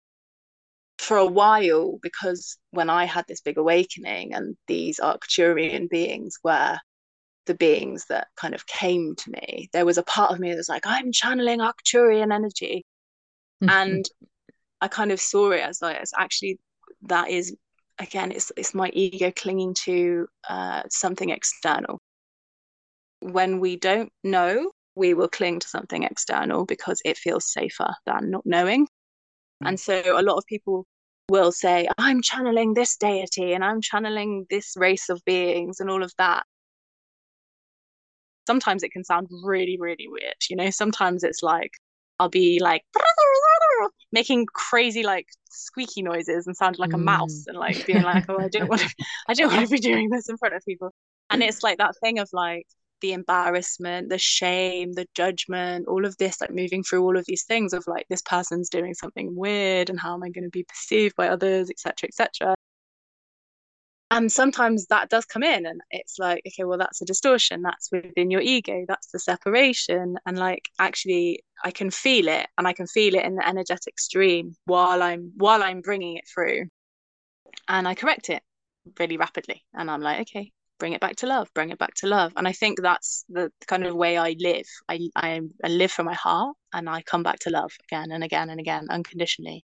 [0.98, 6.78] for a while, because when I had this big awakening and these Arcturian beings were
[7.46, 10.56] the beings that kind of came to me, there was a part of me that
[10.56, 12.84] was like, I'm channeling Arcturian energy.
[13.60, 14.04] and
[14.80, 16.58] I kind of saw it as like, it's actually
[17.02, 17.54] that is
[17.98, 22.00] again it's it's my ego clinging to uh, something external
[23.20, 28.30] when we don't know we will cling to something external because it feels safer than
[28.30, 28.88] not knowing.
[29.64, 30.86] And so a lot of people
[31.28, 36.02] will say i'm channeling this deity and i'm channeling this race of beings and all
[36.02, 36.44] of that
[38.46, 40.36] sometimes it can sound really, really weird.
[40.48, 41.72] You know, sometimes it's like
[42.18, 42.82] I'll be like
[44.12, 47.48] making crazy like squeaky noises and sound like a mouse mm.
[47.48, 48.94] and like being like, oh, I don't want to,
[49.28, 50.92] I don't want to be doing this in front of people.
[51.28, 52.66] And it's like that thing of like
[53.00, 57.44] the embarrassment, the shame, the judgment, all of this, like moving through all of these
[57.44, 60.64] things of like this person's doing something weird and how am I going to be
[60.64, 62.56] perceived by others, etc., etc
[64.10, 67.90] and sometimes that does come in and it's like okay well that's a distortion that's
[67.90, 72.72] within your ego that's the separation and like actually i can feel it and i
[72.72, 76.66] can feel it in the energetic stream while i'm while i'm bringing it through
[77.68, 78.42] and i correct it
[79.00, 82.06] really rapidly and i'm like okay bring it back to love bring it back to
[82.06, 82.32] love.
[82.36, 84.66] And i think that's the kind of way i live.
[84.88, 88.24] I i, I live from my heart and i come back to love again and
[88.24, 89.64] again and again unconditionally.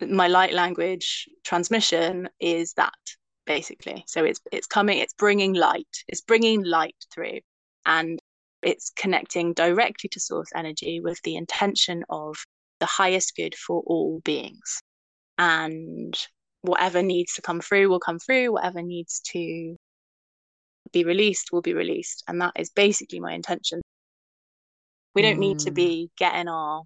[0.00, 2.92] My light language transmission is that
[3.46, 4.04] basically.
[4.06, 7.40] So it's it's coming it's bringing light it's bringing light through
[7.86, 8.18] and
[8.62, 12.36] it's connecting directly to source energy with the intention of
[12.80, 14.82] the highest good for all beings.
[15.36, 16.14] And
[16.62, 19.76] whatever needs to come through will come through whatever needs to
[20.92, 23.80] be released will be released and that is basically my intention
[25.14, 25.40] we don't mm.
[25.40, 25.74] need to mm.
[25.74, 26.82] be getting our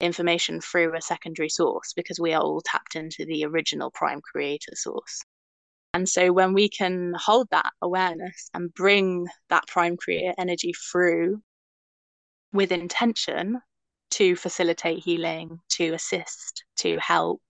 [0.00, 4.72] information through a secondary source because we are all tapped into the original prime creator
[4.74, 5.22] source.
[5.92, 11.40] And so when we can hold that awareness and bring that prime creator energy through
[12.52, 13.60] with intention
[14.12, 17.42] to facilitate healing, to assist, to help,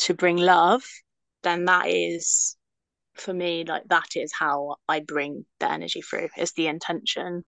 [0.00, 0.82] to bring love,
[1.42, 2.56] then that is
[3.14, 7.44] for me like that is how I bring the energy through is the intention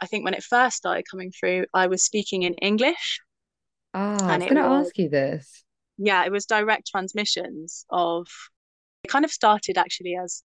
[0.00, 3.20] I think when it first started coming through, I was speaking in English.
[3.94, 5.64] Ah, I was going to ask you this.
[5.98, 8.26] Yeah, it was direct transmissions of.
[9.04, 10.42] It kind of started actually as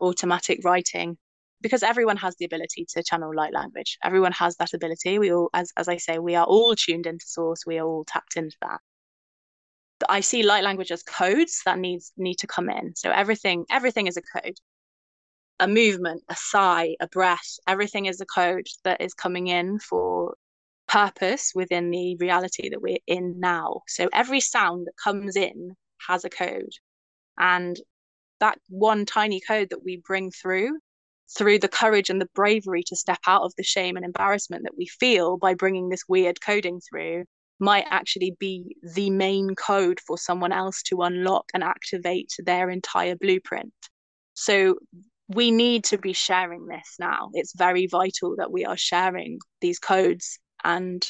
[0.00, 1.16] automatic writing
[1.62, 3.98] because everyone has the ability to channel light language.
[4.04, 5.18] Everyone has that ability.
[5.18, 7.64] We all, as as I say, we are all tuned into source.
[7.66, 8.80] We are all tapped into that.
[10.08, 12.94] I see light language as codes that needs need to come in.
[12.96, 14.56] So everything everything is a code
[15.58, 20.34] a movement, a sigh, a breath, everything is a code that is coming in for
[20.86, 23.80] purpose within the reality that we're in now.
[23.88, 25.72] So every sound that comes in
[26.06, 26.72] has a code.
[27.38, 27.76] And
[28.40, 30.78] that one tiny code that we bring through,
[31.36, 34.76] through the courage and the bravery to step out of the shame and embarrassment that
[34.76, 37.24] we feel by bringing this weird coding through,
[37.58, 43.16] might actually be the main code for someone else to unlock and activate their entire
[43.16, 43.72] blueprint.
[44.34, 44.76] So
[45.28, 47.30] we need to be sharing this now.
[47.32, 51.04] It's very vital that we are sharing these codes, and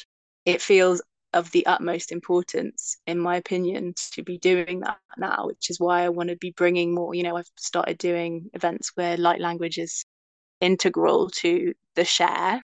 [0.45, 1.01] it feels
[1.33, 6.03] of the utmost importance, in my opinion, to be doing that now, which is why
[6.03, 7.13] I want to be bringing more.
[7.13, 10.05] You know, I've started doing events where light language is
[10.61, 12.61] integral to the share.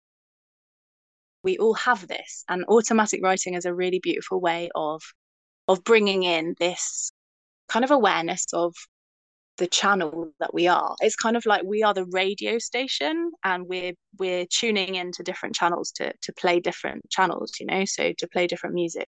[1.43, 5.01] We all have this, and automatic writing is a really beautiful way of
[5.67, 7.11] of bringing in this
[7.69, 8.73] kind of awareness of
[9.57, 10.95] the channel that we are.
[11.01, 15.55] It's kind of like we are the radio station and we're we're tuning into different
[15.55, 19.07] channels to to play different channels you know so to play different music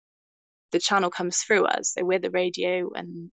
[0.72, 1.92] the channel comes through us.
[1.94, 3.30] So we're the radio and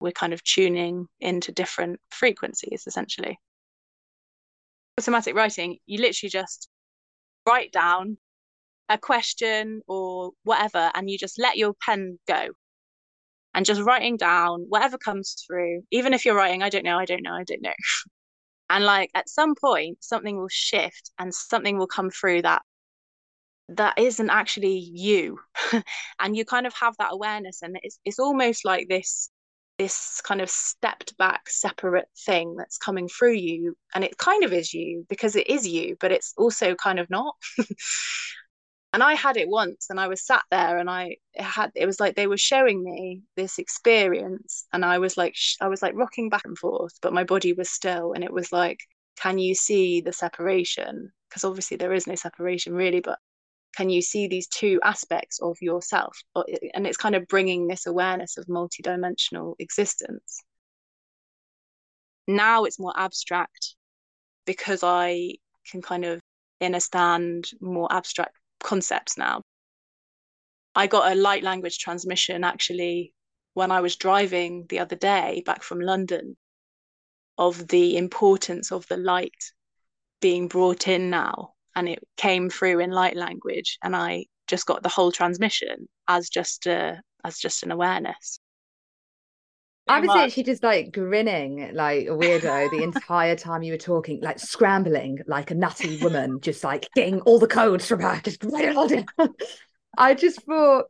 [0.00, 3.38] we're kind of tuning into different frequencies essentially.
[4.98, 6.68] Automatic writing you literally just
[7.46, 8.18] write down
[8.88, 12.48] a question or whatever and you just let your pen go
[13.54, 17.04] and just writing down whatever comes through, even if you're writing, I don't know, I
[17.04, 17.72] don't know, I don't know.
[18.70, 22.62] and like at some point, something will shift and something will come through that
[23.68, 25.38] that isn't actually you
[26.20, 29.30] and you kind of have that awareness and it's it's almost like this
[29.78, 34.52] this kind of stepped back separate thing that's coming through you and it kind of
[34.52, 37.34] is you because it is you but it's also kind of not.
[38.92, 41.98] And I had it once and I was sat there and I had it was
[41.98, 45.94] like they were showing me this experience and I was like sh- I was like
[45.96, 48.78] rocking back and forth but my body was still and it was like
[49.16, 51.12] can you see the separation?
[51.28, 53.18] Because obviously there is no separation really but
[53.74, 57.66] can you see these two aspects of yourself eh, eh, and it's kind of bringing
[57.66, 60.42] this awareness of multidimensional existence
[62.26, 63.74] now it's more abstract
[64.46, 65.34] because I
[65.70, 66.20] can kind of
[66.60, 69.42] understand more abstract concepts now.
[70.74, 73.12] I got a light language transmission actually
[73.54, 76.36] when I was driving the other day back from London
[77.38, 79.52] of the importance of the light
[80.20, 81.53] being brought in now.
[81.76, 83.78] And it came through in light language.
[83.82, 88.38] And I just got the whole transmission as just a as just an awareness.
[89.86, 94.20] I was actually just like grinning like a weirdo the entire time you were talking,
[94.22, 98.42] like scrambling like a nutty woman, just like getting all the codes from her, just
[98.44, 99.04] write it all down.
[99.98, 100.86] I just thought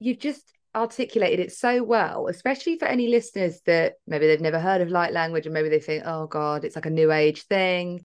[0.00, 0.42] you've just
[0.74, 5.12] articulated it so well, especially for any listeners that maybe they've never heard of light
[5.12, 8.02] language and maybe they think, oh God, it's like a new age thing.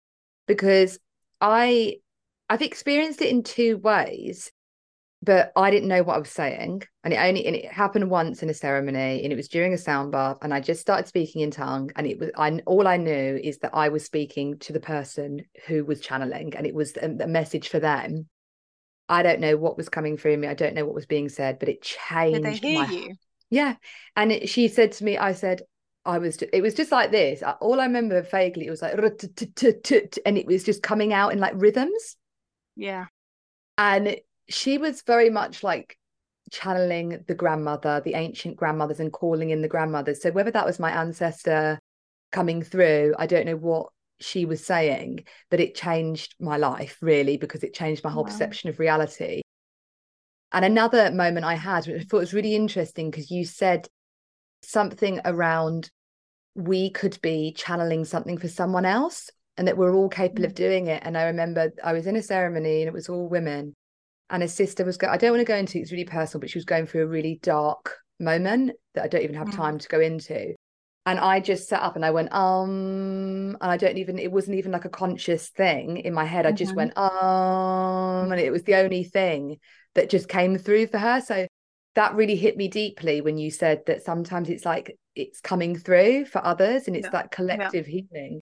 [0.49, 0.99] Because
[1.41, 1.99] I
[2.49, 4.53] I've experienced it in two ways
[5.23, 6.83] but I didn't know what I was saying.
[7.05, 9.79] And it only and it happened once in a ceremony and it was during a
[9.79, 12.97] sound bath and I just started speaking in tongue and it was I all I
[12.97, 16.97] knew is that I was speaking to the person who was channeling and it was
[16.97, 18.29] a, a message for them.
[19.09, 20.49] I don't know what was coming through me.
[20.49, 22.43] I don't know what was being said, but it changed.
[22.43, 22.91] Did they hear my...
[22.91, 23.15] you?
[23.51, 23.77] Yeah.
[24.17, 25.63] And it, she said to me, I said,
[26.05, 27.43] I was, it was just like this.
[27.61, 31.53] All I remember vaguely, it was like, and it was just coming out in like
[31.55, 32.17] rhythms.
[32.83, 33.07] Yeah.
[33.79, 34.17] And
[34.49, 35.97] she was very much like
[36.51, 40.21] channeling the grandmother, the ancient grandmothers, and calling in the grandmothers.
[40.21, 41.79] So whether that was my ancestor
[42.33, 47.37] coming through, I don't know what she was saying, but it changed my life really
[47.37, 48.31] because it changed my whole wow.
[48.31, 49.43] perception of reality.
[50.51, 53.87] And another moment I had, which I thought was really interesting because you said
[54.63, 55.89] something around
[56.57, 60.47] we could be channeling something for someone else and that we're all capable mm.
[60.47, 61.03] of doing it.
[61.05, 63.75] And I remember I was in a ceremony and it was all women
[64.33, 66.51] and a sister was going i don't want to go into it's really personal but
[66.51, 69.57] she was going through a really dark moment that i don't even have mm.
[69.57, 70.55] time to go into
[71.07, 74.57] and i just sat up and i went um and i don't even it wasn't
[74.57, 76.79] even like a conscious thing in my head i just mm-hmm.
[76.79, 79.59] went um and it was the only thing
[79.95, 81.47] that just came through for her so
[81.95, 86.25] that really hit me deeply when you said that sometimes it's like it's coming through
[86.25, 87.11] for others and it's yeah.
[87.11, 88.01] that collective yeah.
[88.11, 88.41] healing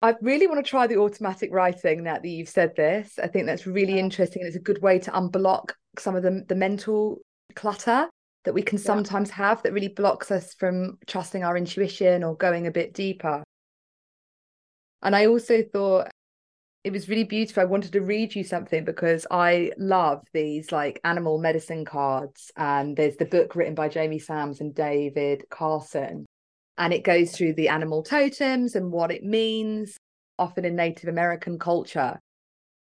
[0.00, 3.18] I really want to try the automatic writing now that you've said this.
[3.20, 4.00] I think that's really yeah.
[4.00, 4.42] interesting.
[4.44, 7.18] It's a good way to unblock some of the, the mental
[7.56, 8.08] clutter
[8.44, 9.36] that we can sometimes yeah.
[9.36, 13.42] have that really blocks us from trusting our intuition or going a bit deeper.
[15.02, 16.08] And I also thought
[16.84, 17.62] it was really beautiful.
[17.62, 22.52] I wanted to read you something because I love these like animal medicine cards.
[22.56, 26.24] And there's the book written by Jamie Sams and David Carson
[26.78, 29.96] and it goes through the animal totems and what it means,
[30.38, 32.18] often in Native American culture.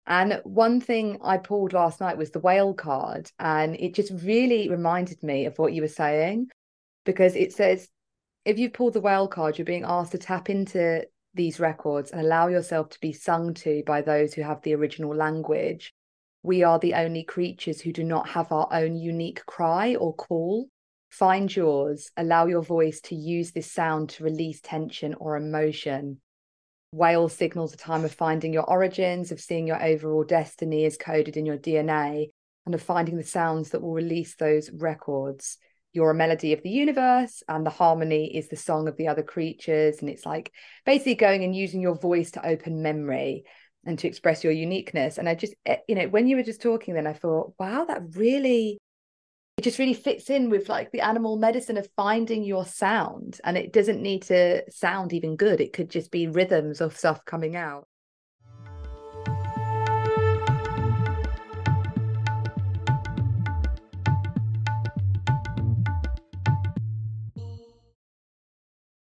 [0.06, 4.70] And one thing I pulled last night was the whale card, and it just really
[4.70, 6.50] reminded me of what you were saying
[7.04, 7.90] because it says
[8.46, 12.22] if you pull the whale card, you're being asked to tap into these records and
[12.22, 15.94] allow yourself to be sung to by those who have the original language.
[16.44, 20.70] We are the only creatures who do not have our own unique cry or call.
[21.10, 26.20] Find yours, allow your voice to use this sound to release tension or emotion.
[26.92, 31.38] Whale signals a time of finding your origins, of seeing your overall destiny is coded
[31.38, 32.32] in your DNA,
[32.66, 35.58] and of finding the sounds that will release those records.
[35.94, 39.24] You're a melody of the universe, and the harmony is the song of the other
[39.24, 40.00] creatures.
[40.00, 40.52] And it's like
[40.86, 43.46] basically going and using your voice to open memory
[43.86, 45.18] and to express your uniqueness.
[45.18, 47.86] And I just, eh, you know, when you were just talking, then I thought, wow,
[47.86, 48.78] that really
[49.58, 53.58] it just really fits in with like the animal medicine of finding your sound and
[53.58, 55.60] it doesn't need to sound even good.
[55.60, 57.88] It could just be rhythms of stuff coming out.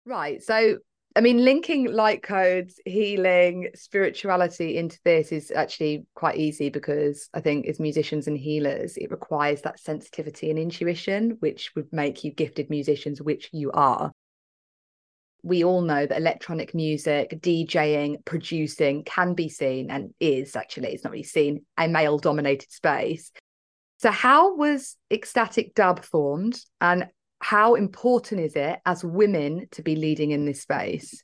[0.07, 0.79] Right so
[1.17, 7.41] I mean, linking light codes, healing, spirituality into this is actually quite easy because I
[7.41, 12.33] think as musicians and healers, it requires that sensitivity and intuition, which would make you
[12.33, 14.11] gifted musicians, which you are.
[15.45, 21.05] We all know that electronic music, DJing, producing can be seen and is actually, it's
[21.05, 23.31] not really seen, a male dominated space.
[23.99, 27.07] So, how was ecstatic dub formed and
[27.41, 31.23] how important is it as women to be leading in this space?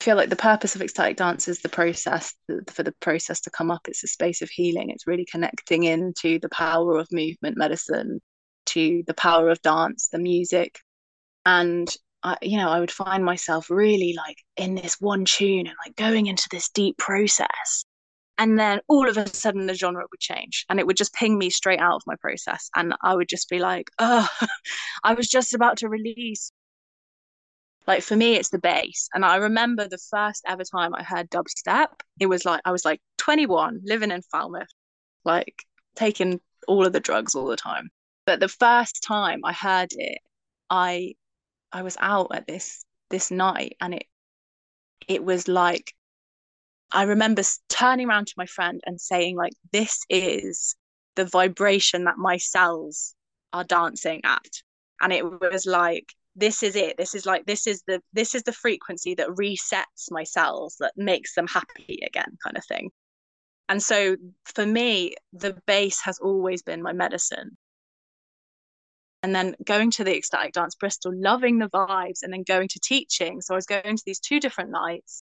[0.00, 2.34] I feel like the purpose of ecstatic dance is the process
[2.68, 3.88] for the process to come up.
[3.88, 4.90] It's a space of healing.
[4.90, 8.20] It's really connecting into the power of movement medicine,
[8.66, 10.78] to the power of dance, the music,
[11.44, 11.88] and
[12.22, 15.96] I, you know, I would find myself really like in this one tune and like
[15.96, 17.84] going into this deep process
[18.38, 21.36] and then all of a sudden the genre would change and it would just ping
[21.36, 22.70] me straight out of my process.
[22.76, 24.28] And i would just be like oh
[25.04, 26.52] i was just about to release.
[27.86, 29.08] Like for me it's the bass.
[29.14, 31.88] And i remember the first ever time i heard dubstep
[32.20, 34.68] it was like i was like 21 living in falmouth
[35.24, 35.64] like
[35.96, 37.90] taking all of the drugs all the time.
[38.26, 40.18] But the first time i heard it
[40.70, 41.14] i
[41.72, 44.04] i was out at this this night and it
[45.08, 45.94] it was like
[46.92, 50.74] I remember turning around to my friend and saying, like, this is
[51.16, 53.14] the vibration that my cells
[53.52, 54.62] are dancing at.
[55.00, 56.96] and it was like this is it.
[56.96, 60.92] This is like this is the this is the frequency that resets my cells that
[60.96, 62.90] makes them happy again kind of thing.
[63.68, 67.56] And so for me the bass has always been my medicine.
[69.22, 72.80] And then going to the ecstatic dance bristol loving the vibes and then going to
[72.80, 73.40] teaching.
[73.40, 75.22] So i was going to these two different nights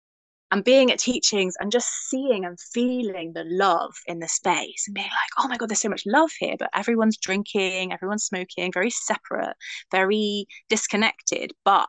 [0.53, 4.93] and being at teachings and just seeing and feeling the love in the space and
[4.93, 8.71] being like, oh my God, there's so much love here, but everyone's drinking, everyone's smoking,
[8.71, 9.55] very separate,
[9.91, 11.87] very disconnected, but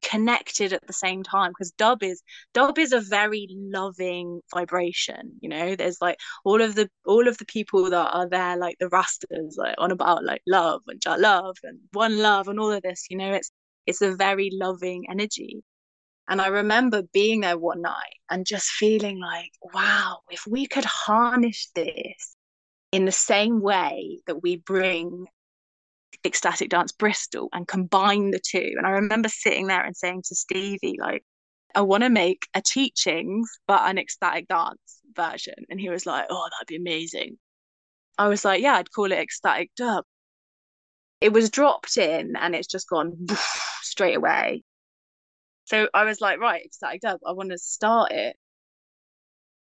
[0.00, 2.22] connected at the same time because dub is
[2.54, 5.76] dub is a very loving vibration you know?
[5.76, 9.58] There's like all of the all of the people that are there like the rastas
[9.58, 13.18] like on about like love and love and one love and all of this you
[13.18, 13.34] know?
[13.34, 13.50] It's
[13.86, 15.62] it's a very loving energy
[16.30, 20.84] and I remember being there one night and just feeling like, wow, if we could
[20.84, 22.36] harness this
[22.92, 25.26] in the same way that we bring
[26.24, 28.74] ecstatic dance Bristol and combine the two.
[28.76, 31.24] And I remember sitting there and saying to Stevie, like,
[31.74, 35.54] I want to make a teachings but an ecstatic dance version.
[35.68, 37.38] And he was like, Oh, that'd be amazing.
[38.18, 40.04] I was like, Yeah, I'd call it ecstatic dub.
[41.20, 43.26] It was dropped in and it's just gone
[43.82, 44.62] straight away.
[45.70, 48.34] So I was like, right, ecstatic dub, I want to start it.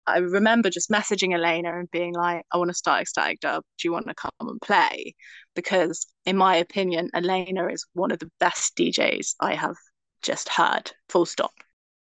[0.07, 3.63] I remember just messaging Elena and being like, I want to start ecstatic dub.
[3.77, 5.15] Do you want to come and play?
[5.55, 9.77] Because in my opinion, Elena is one of the best DJs I have
[10.23, 11.53] just heard, full stop.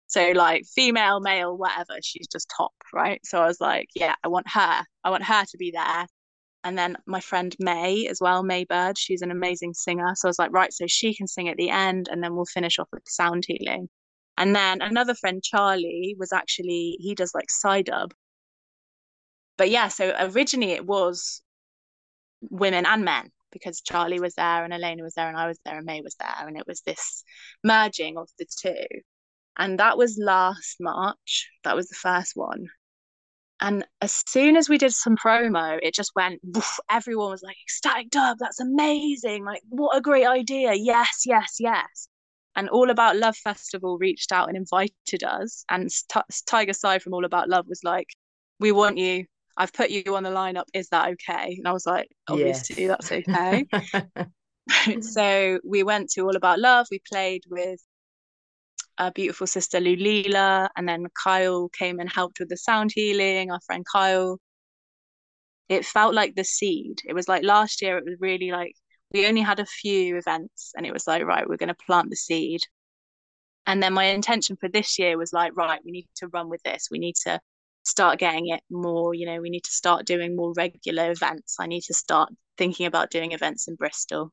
[0.07, 3.21] So like female, male, whatever, she's just top, right?
[3.23, 4.83] So I was like, yeah, I want her.
[5.03, 6.07] I want her to be there
[6.63, 10.13] and then my friend May as well, May Bird, she's an amazing singer.
[10.15, 12.45] So I was like, right, so she can sing at the end, and then we'll
[12.45, 13.89] finish off with sound healing.
[14.37, 17.47] And then another friend, Charlie, was actually he does like
[17.85, 18.13] dub.
[19.57, 21.41] But yeah, so originally it was
[22.41, 25.77] women and men because Charlie was there and Elena was there and I was there
[25.77, 27.23] and May was there, and it was this
[27.63, 29.01] merging of the two.
[29.57, 31.49] And that was last March.
[31.63, 32.67] That was the first one.
[33.61, 37.57] And as soon as we did some promo, it just went, woof, everyone was like,
[37.63, 39.45] ecstatic dub, that's amazing.
[39.45, 40.73] Like, what a great idea.
[40.73, 42.07] Yes, yes, yes.
[42.55, 45.63] And All About Love Festival reached out and invited us.
[45.69, 48.07] And T- Tiger Side from All About Love was like,
[48.59, 49.25] we want you.
[49.55, 50.65] I've put you on the lineup.
[50.73, 51.55] Is that okay?
[51.57, 52.89] And I was like, obviously, yes.
[52.89, 53.67] that's okay.
[55.01, 56.87] so we went to All About Love.
[56.89, 57.79] We played with
[59.01, 63.59] our beautiful sister Lulila, and then Kyle came and helped with the sound healing, our
[63.65, 64.39] friend Kyle.
[65.69, 66.99] It felt like the seed.
[67.05, 68.73] It was like last year, it was really like
[69.13, 72.09] we only had a few events, and it was like, right, we're going to plant
[72.09, 72.61] the seed.
[73.65, 76.61] And then my intention for this year was like, right, we need to run with
[76.63, 76.87] this.
[76.91, 77.39] We need to
[77.83, 81.57] start getting it more, you know, we need to start doing more regular events.
[81.59, 84.31] I need to start thinking about doing events in Bristol.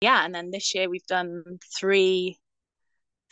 [0.00, 1.42] Yeah, and then this year we've done
[1.78, 2.38] three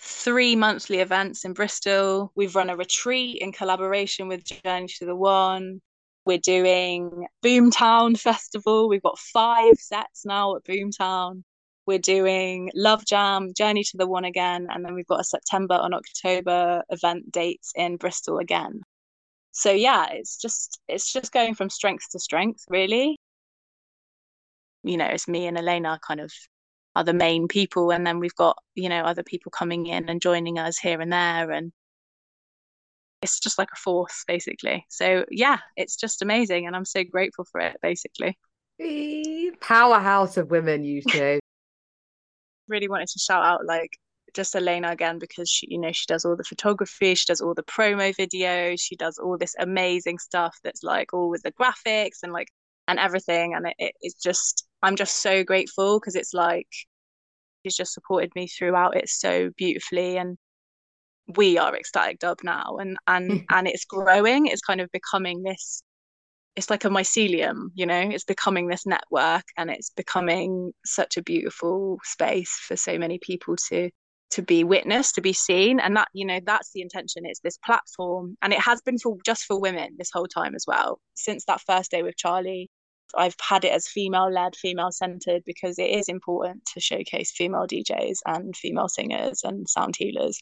[0.00, 2.32] three monthly events in Bristol.
[2.34, 5.80] We've run a retreat in collaboration with Journey to the One.
[6.24, 8.88] We're doing Boomtown Festival.
[8.88, 11.42] We've got five sets now at Boomtown.
[11.86, 15.78] We're doing Love Jam, Journey to the One again, and then we've got a September
[15.82, 18.82] and October event dates in Bristol again.
[19.52, 23.18] So yeah, it's just it's just going from strength to strength, really.
[24.84, 26.30] You know, it's me and Elena kind of
[26.98, 30.20] are the main people and then we've got you know other people coming in and
[30.20, 31.72] joining us here and there and
[33.22, 34.84] it's just like a force basically.
[34.88, 38.36] So yeah it's just amazing and i'm so grateful for it basically.
[39.60, 41.38] Powerhouse of women you two.
[42.68, 43.96] Really wanted to shout out like
[44.34, 47.54] just Elena again because she you know she does all the photography she does all
[47.54, 52.18] the promo videos she does all this amazing stuff that's like all with the graphics
[52.22, 52.48] and like
[52.88, 56.66] and everything and it, it, it's just i'm just so grateful because it's like
[57.62, 60.36] she's just supported me throughout it so beautifully and
[61.36, 65.82] we are ecstatic dub now and and and it's growing it's kind of becoming this
[66.56, 68.00] it's like a mycelium you know?
[68.10, 73.54] It's becoming this network and it's becoming such a beautiful space for so many people
[73.68, 73.90] to
[74.30, 77.58] to be witnessed to be seen and that you know that's the intention it's this
[77.64, 81.44] platform and it has been for just for women this whole time as well since
[81.46, 82.68] that first day with charlie
[83.16, 87.66] I've had it as female led, female centered because it is important to showcase female
[87.66, 90.40] DJs and female singers and sound healers.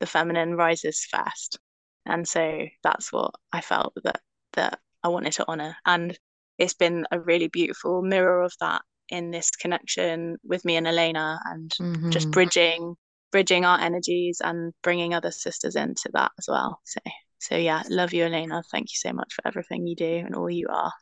[0.00, 1.58] The feminine rises first.
[2.06, 4.20] And so that's what I felt that
[4.54, 5.76] that I wanted to honor.
[5.86, 6.18] And
[6.58, 11.40] it's been a really beautiful mirror of that in this connection with me and Elena
[11.46, 12.10] and mm-hmm.
[12.10, 12.96] just bridging
[13.32, 16.80] bridging our energies and bringing other sisters into that as well.
[16.84, 17.00] So
[17.40, 18.62] so yeah, love you, Elena.
[18.70, 20.92] Thank you so much for everything you do and all you are.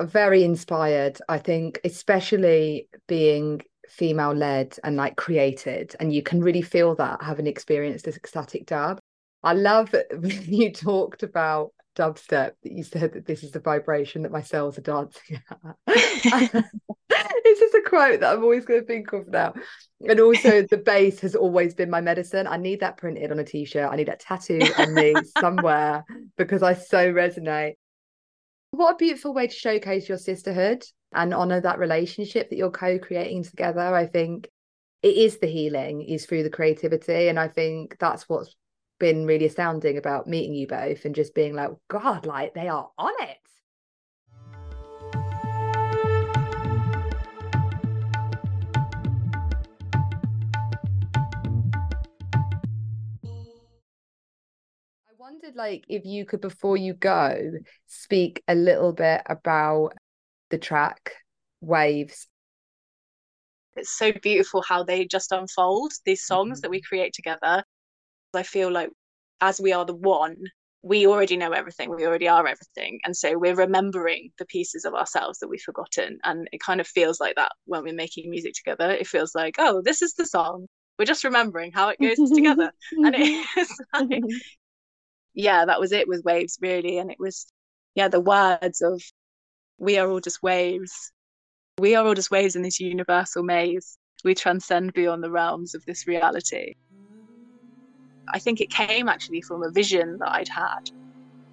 [0.00, 1.18] very inspired.
[1.28, 7.22] I think, especially being female led and like created, and you can really feel that
[7.22, 8.98] having experienced this ecstatic dub.
[9.42, 14.22] I love when you talked about dubstep that you said that this is the vibration
[14.22, 15.76] that my cells are dancing at.
[17.10, 19.54] it's just a quote that I'm always going to think of now.
[20.08, 22.46] And also, the bass has always been my medicine.
[22.46, 23.90] I need that printed on a t shirt.
[23.90, 26.04] I need that tattooed on me somewhere
[26.36, 27.74] because I so resonate.
[28.70, 32.98] What a beautiful way to showcase your sisterhood and honor that relationship that you're co
[32.98, 33.94] creating together.
[33.94, 34.48] I think
[35.02, 37.28] it is the healing, is through the creativity.
[37.28, 38.54] And I think that's what's
[38.98, 42.88] been really astounding about meeting you both and just being like, God, like they are
[42.96, 43.36] on it.
[55.32, 57.52] Wondered like if you could before you go
[57.86, 59.92] speak a little bit about
[60.50, 61.12] the track
[61.60, 62.26] waves
[63.76, 66.62] it's so beautiful how they just unfold these songs mm-hmm.
[66.62, 67.62] that we create together
[68.34, 68.90] I feel like
[69.40, 70.36] as we are the one,
[70.82, 71.90] we already know everything.
[71.90, 73.00] We already are everything.
[73.04, 76.18] And so we're remembering the pieces of ourselves that we've forgotten.
[76.24, 78.90] And it kind of feels like that when we're making music together.
[78.90, 80.66] It feels like, oh, this is the song.
[80.98, 82.72] We're just remembering how it goes together.
[82.92, 84.22] And it is like,
[85.34, 86.98] yeah, that was it with Waves, really.
[86.98, 87.46] And it was,
[87.94, 89.02] yeah, the words of,
[89.78, 91.12] we are all just waves.
[91.78, 93.98] We are all just waves in this universal maze.
[94.24, 96.74] We transcend beyond the realms of this reality.
[98.32, 100.90] I think it came actually from a vision that I'd had.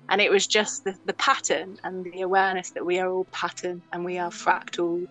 [0.10, 3.82] And it was just the, the pattern and the awareness that we are all pattern
[3.94, 5.08] and we are fractal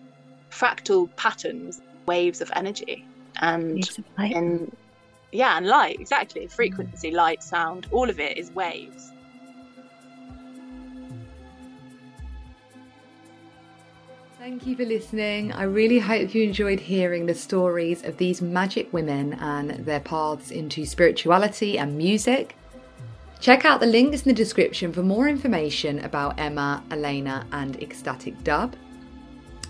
[0.51, 3.05] fractal patterns, waves of energy.
[3.41, 4.75] And and
[5.31, 6.45] yeah, and light, exactly.
[6.45, 6.51] Mm.
[6.51, 9.11] Frequency, light, sound, all of it is waves.
[14.39, 15.51] Thank you for listening.
[15.51, 20.49] I really hope you enjoyed hearing the stories of these magic women and their paths
[20.49, 22.55] into spirituality and music.
[23.41, 28.41] Check out the links in the description for more information about Emma, Elena, and Ecstatic
[28.43, 28.75] Dub.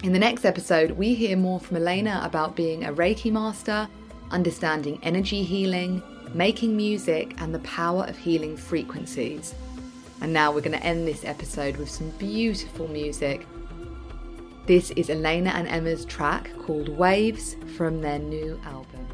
[0.04, 3.88] In the next episode, we hear more from Elena about being a Reiki master,
[4.32, 6.02] understanding energy healing,
[6.34, 9.56] making music, and the power of healing frequencies.
[10.22, 13.46] And now we're going to end this episode with some beautiful music
[14.70, 19.08] this is Elena and Emma's track called Waves from their new album.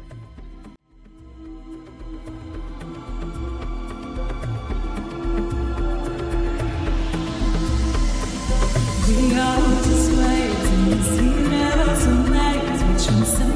[9.08, 13.55] We are just waves in this universe of maze which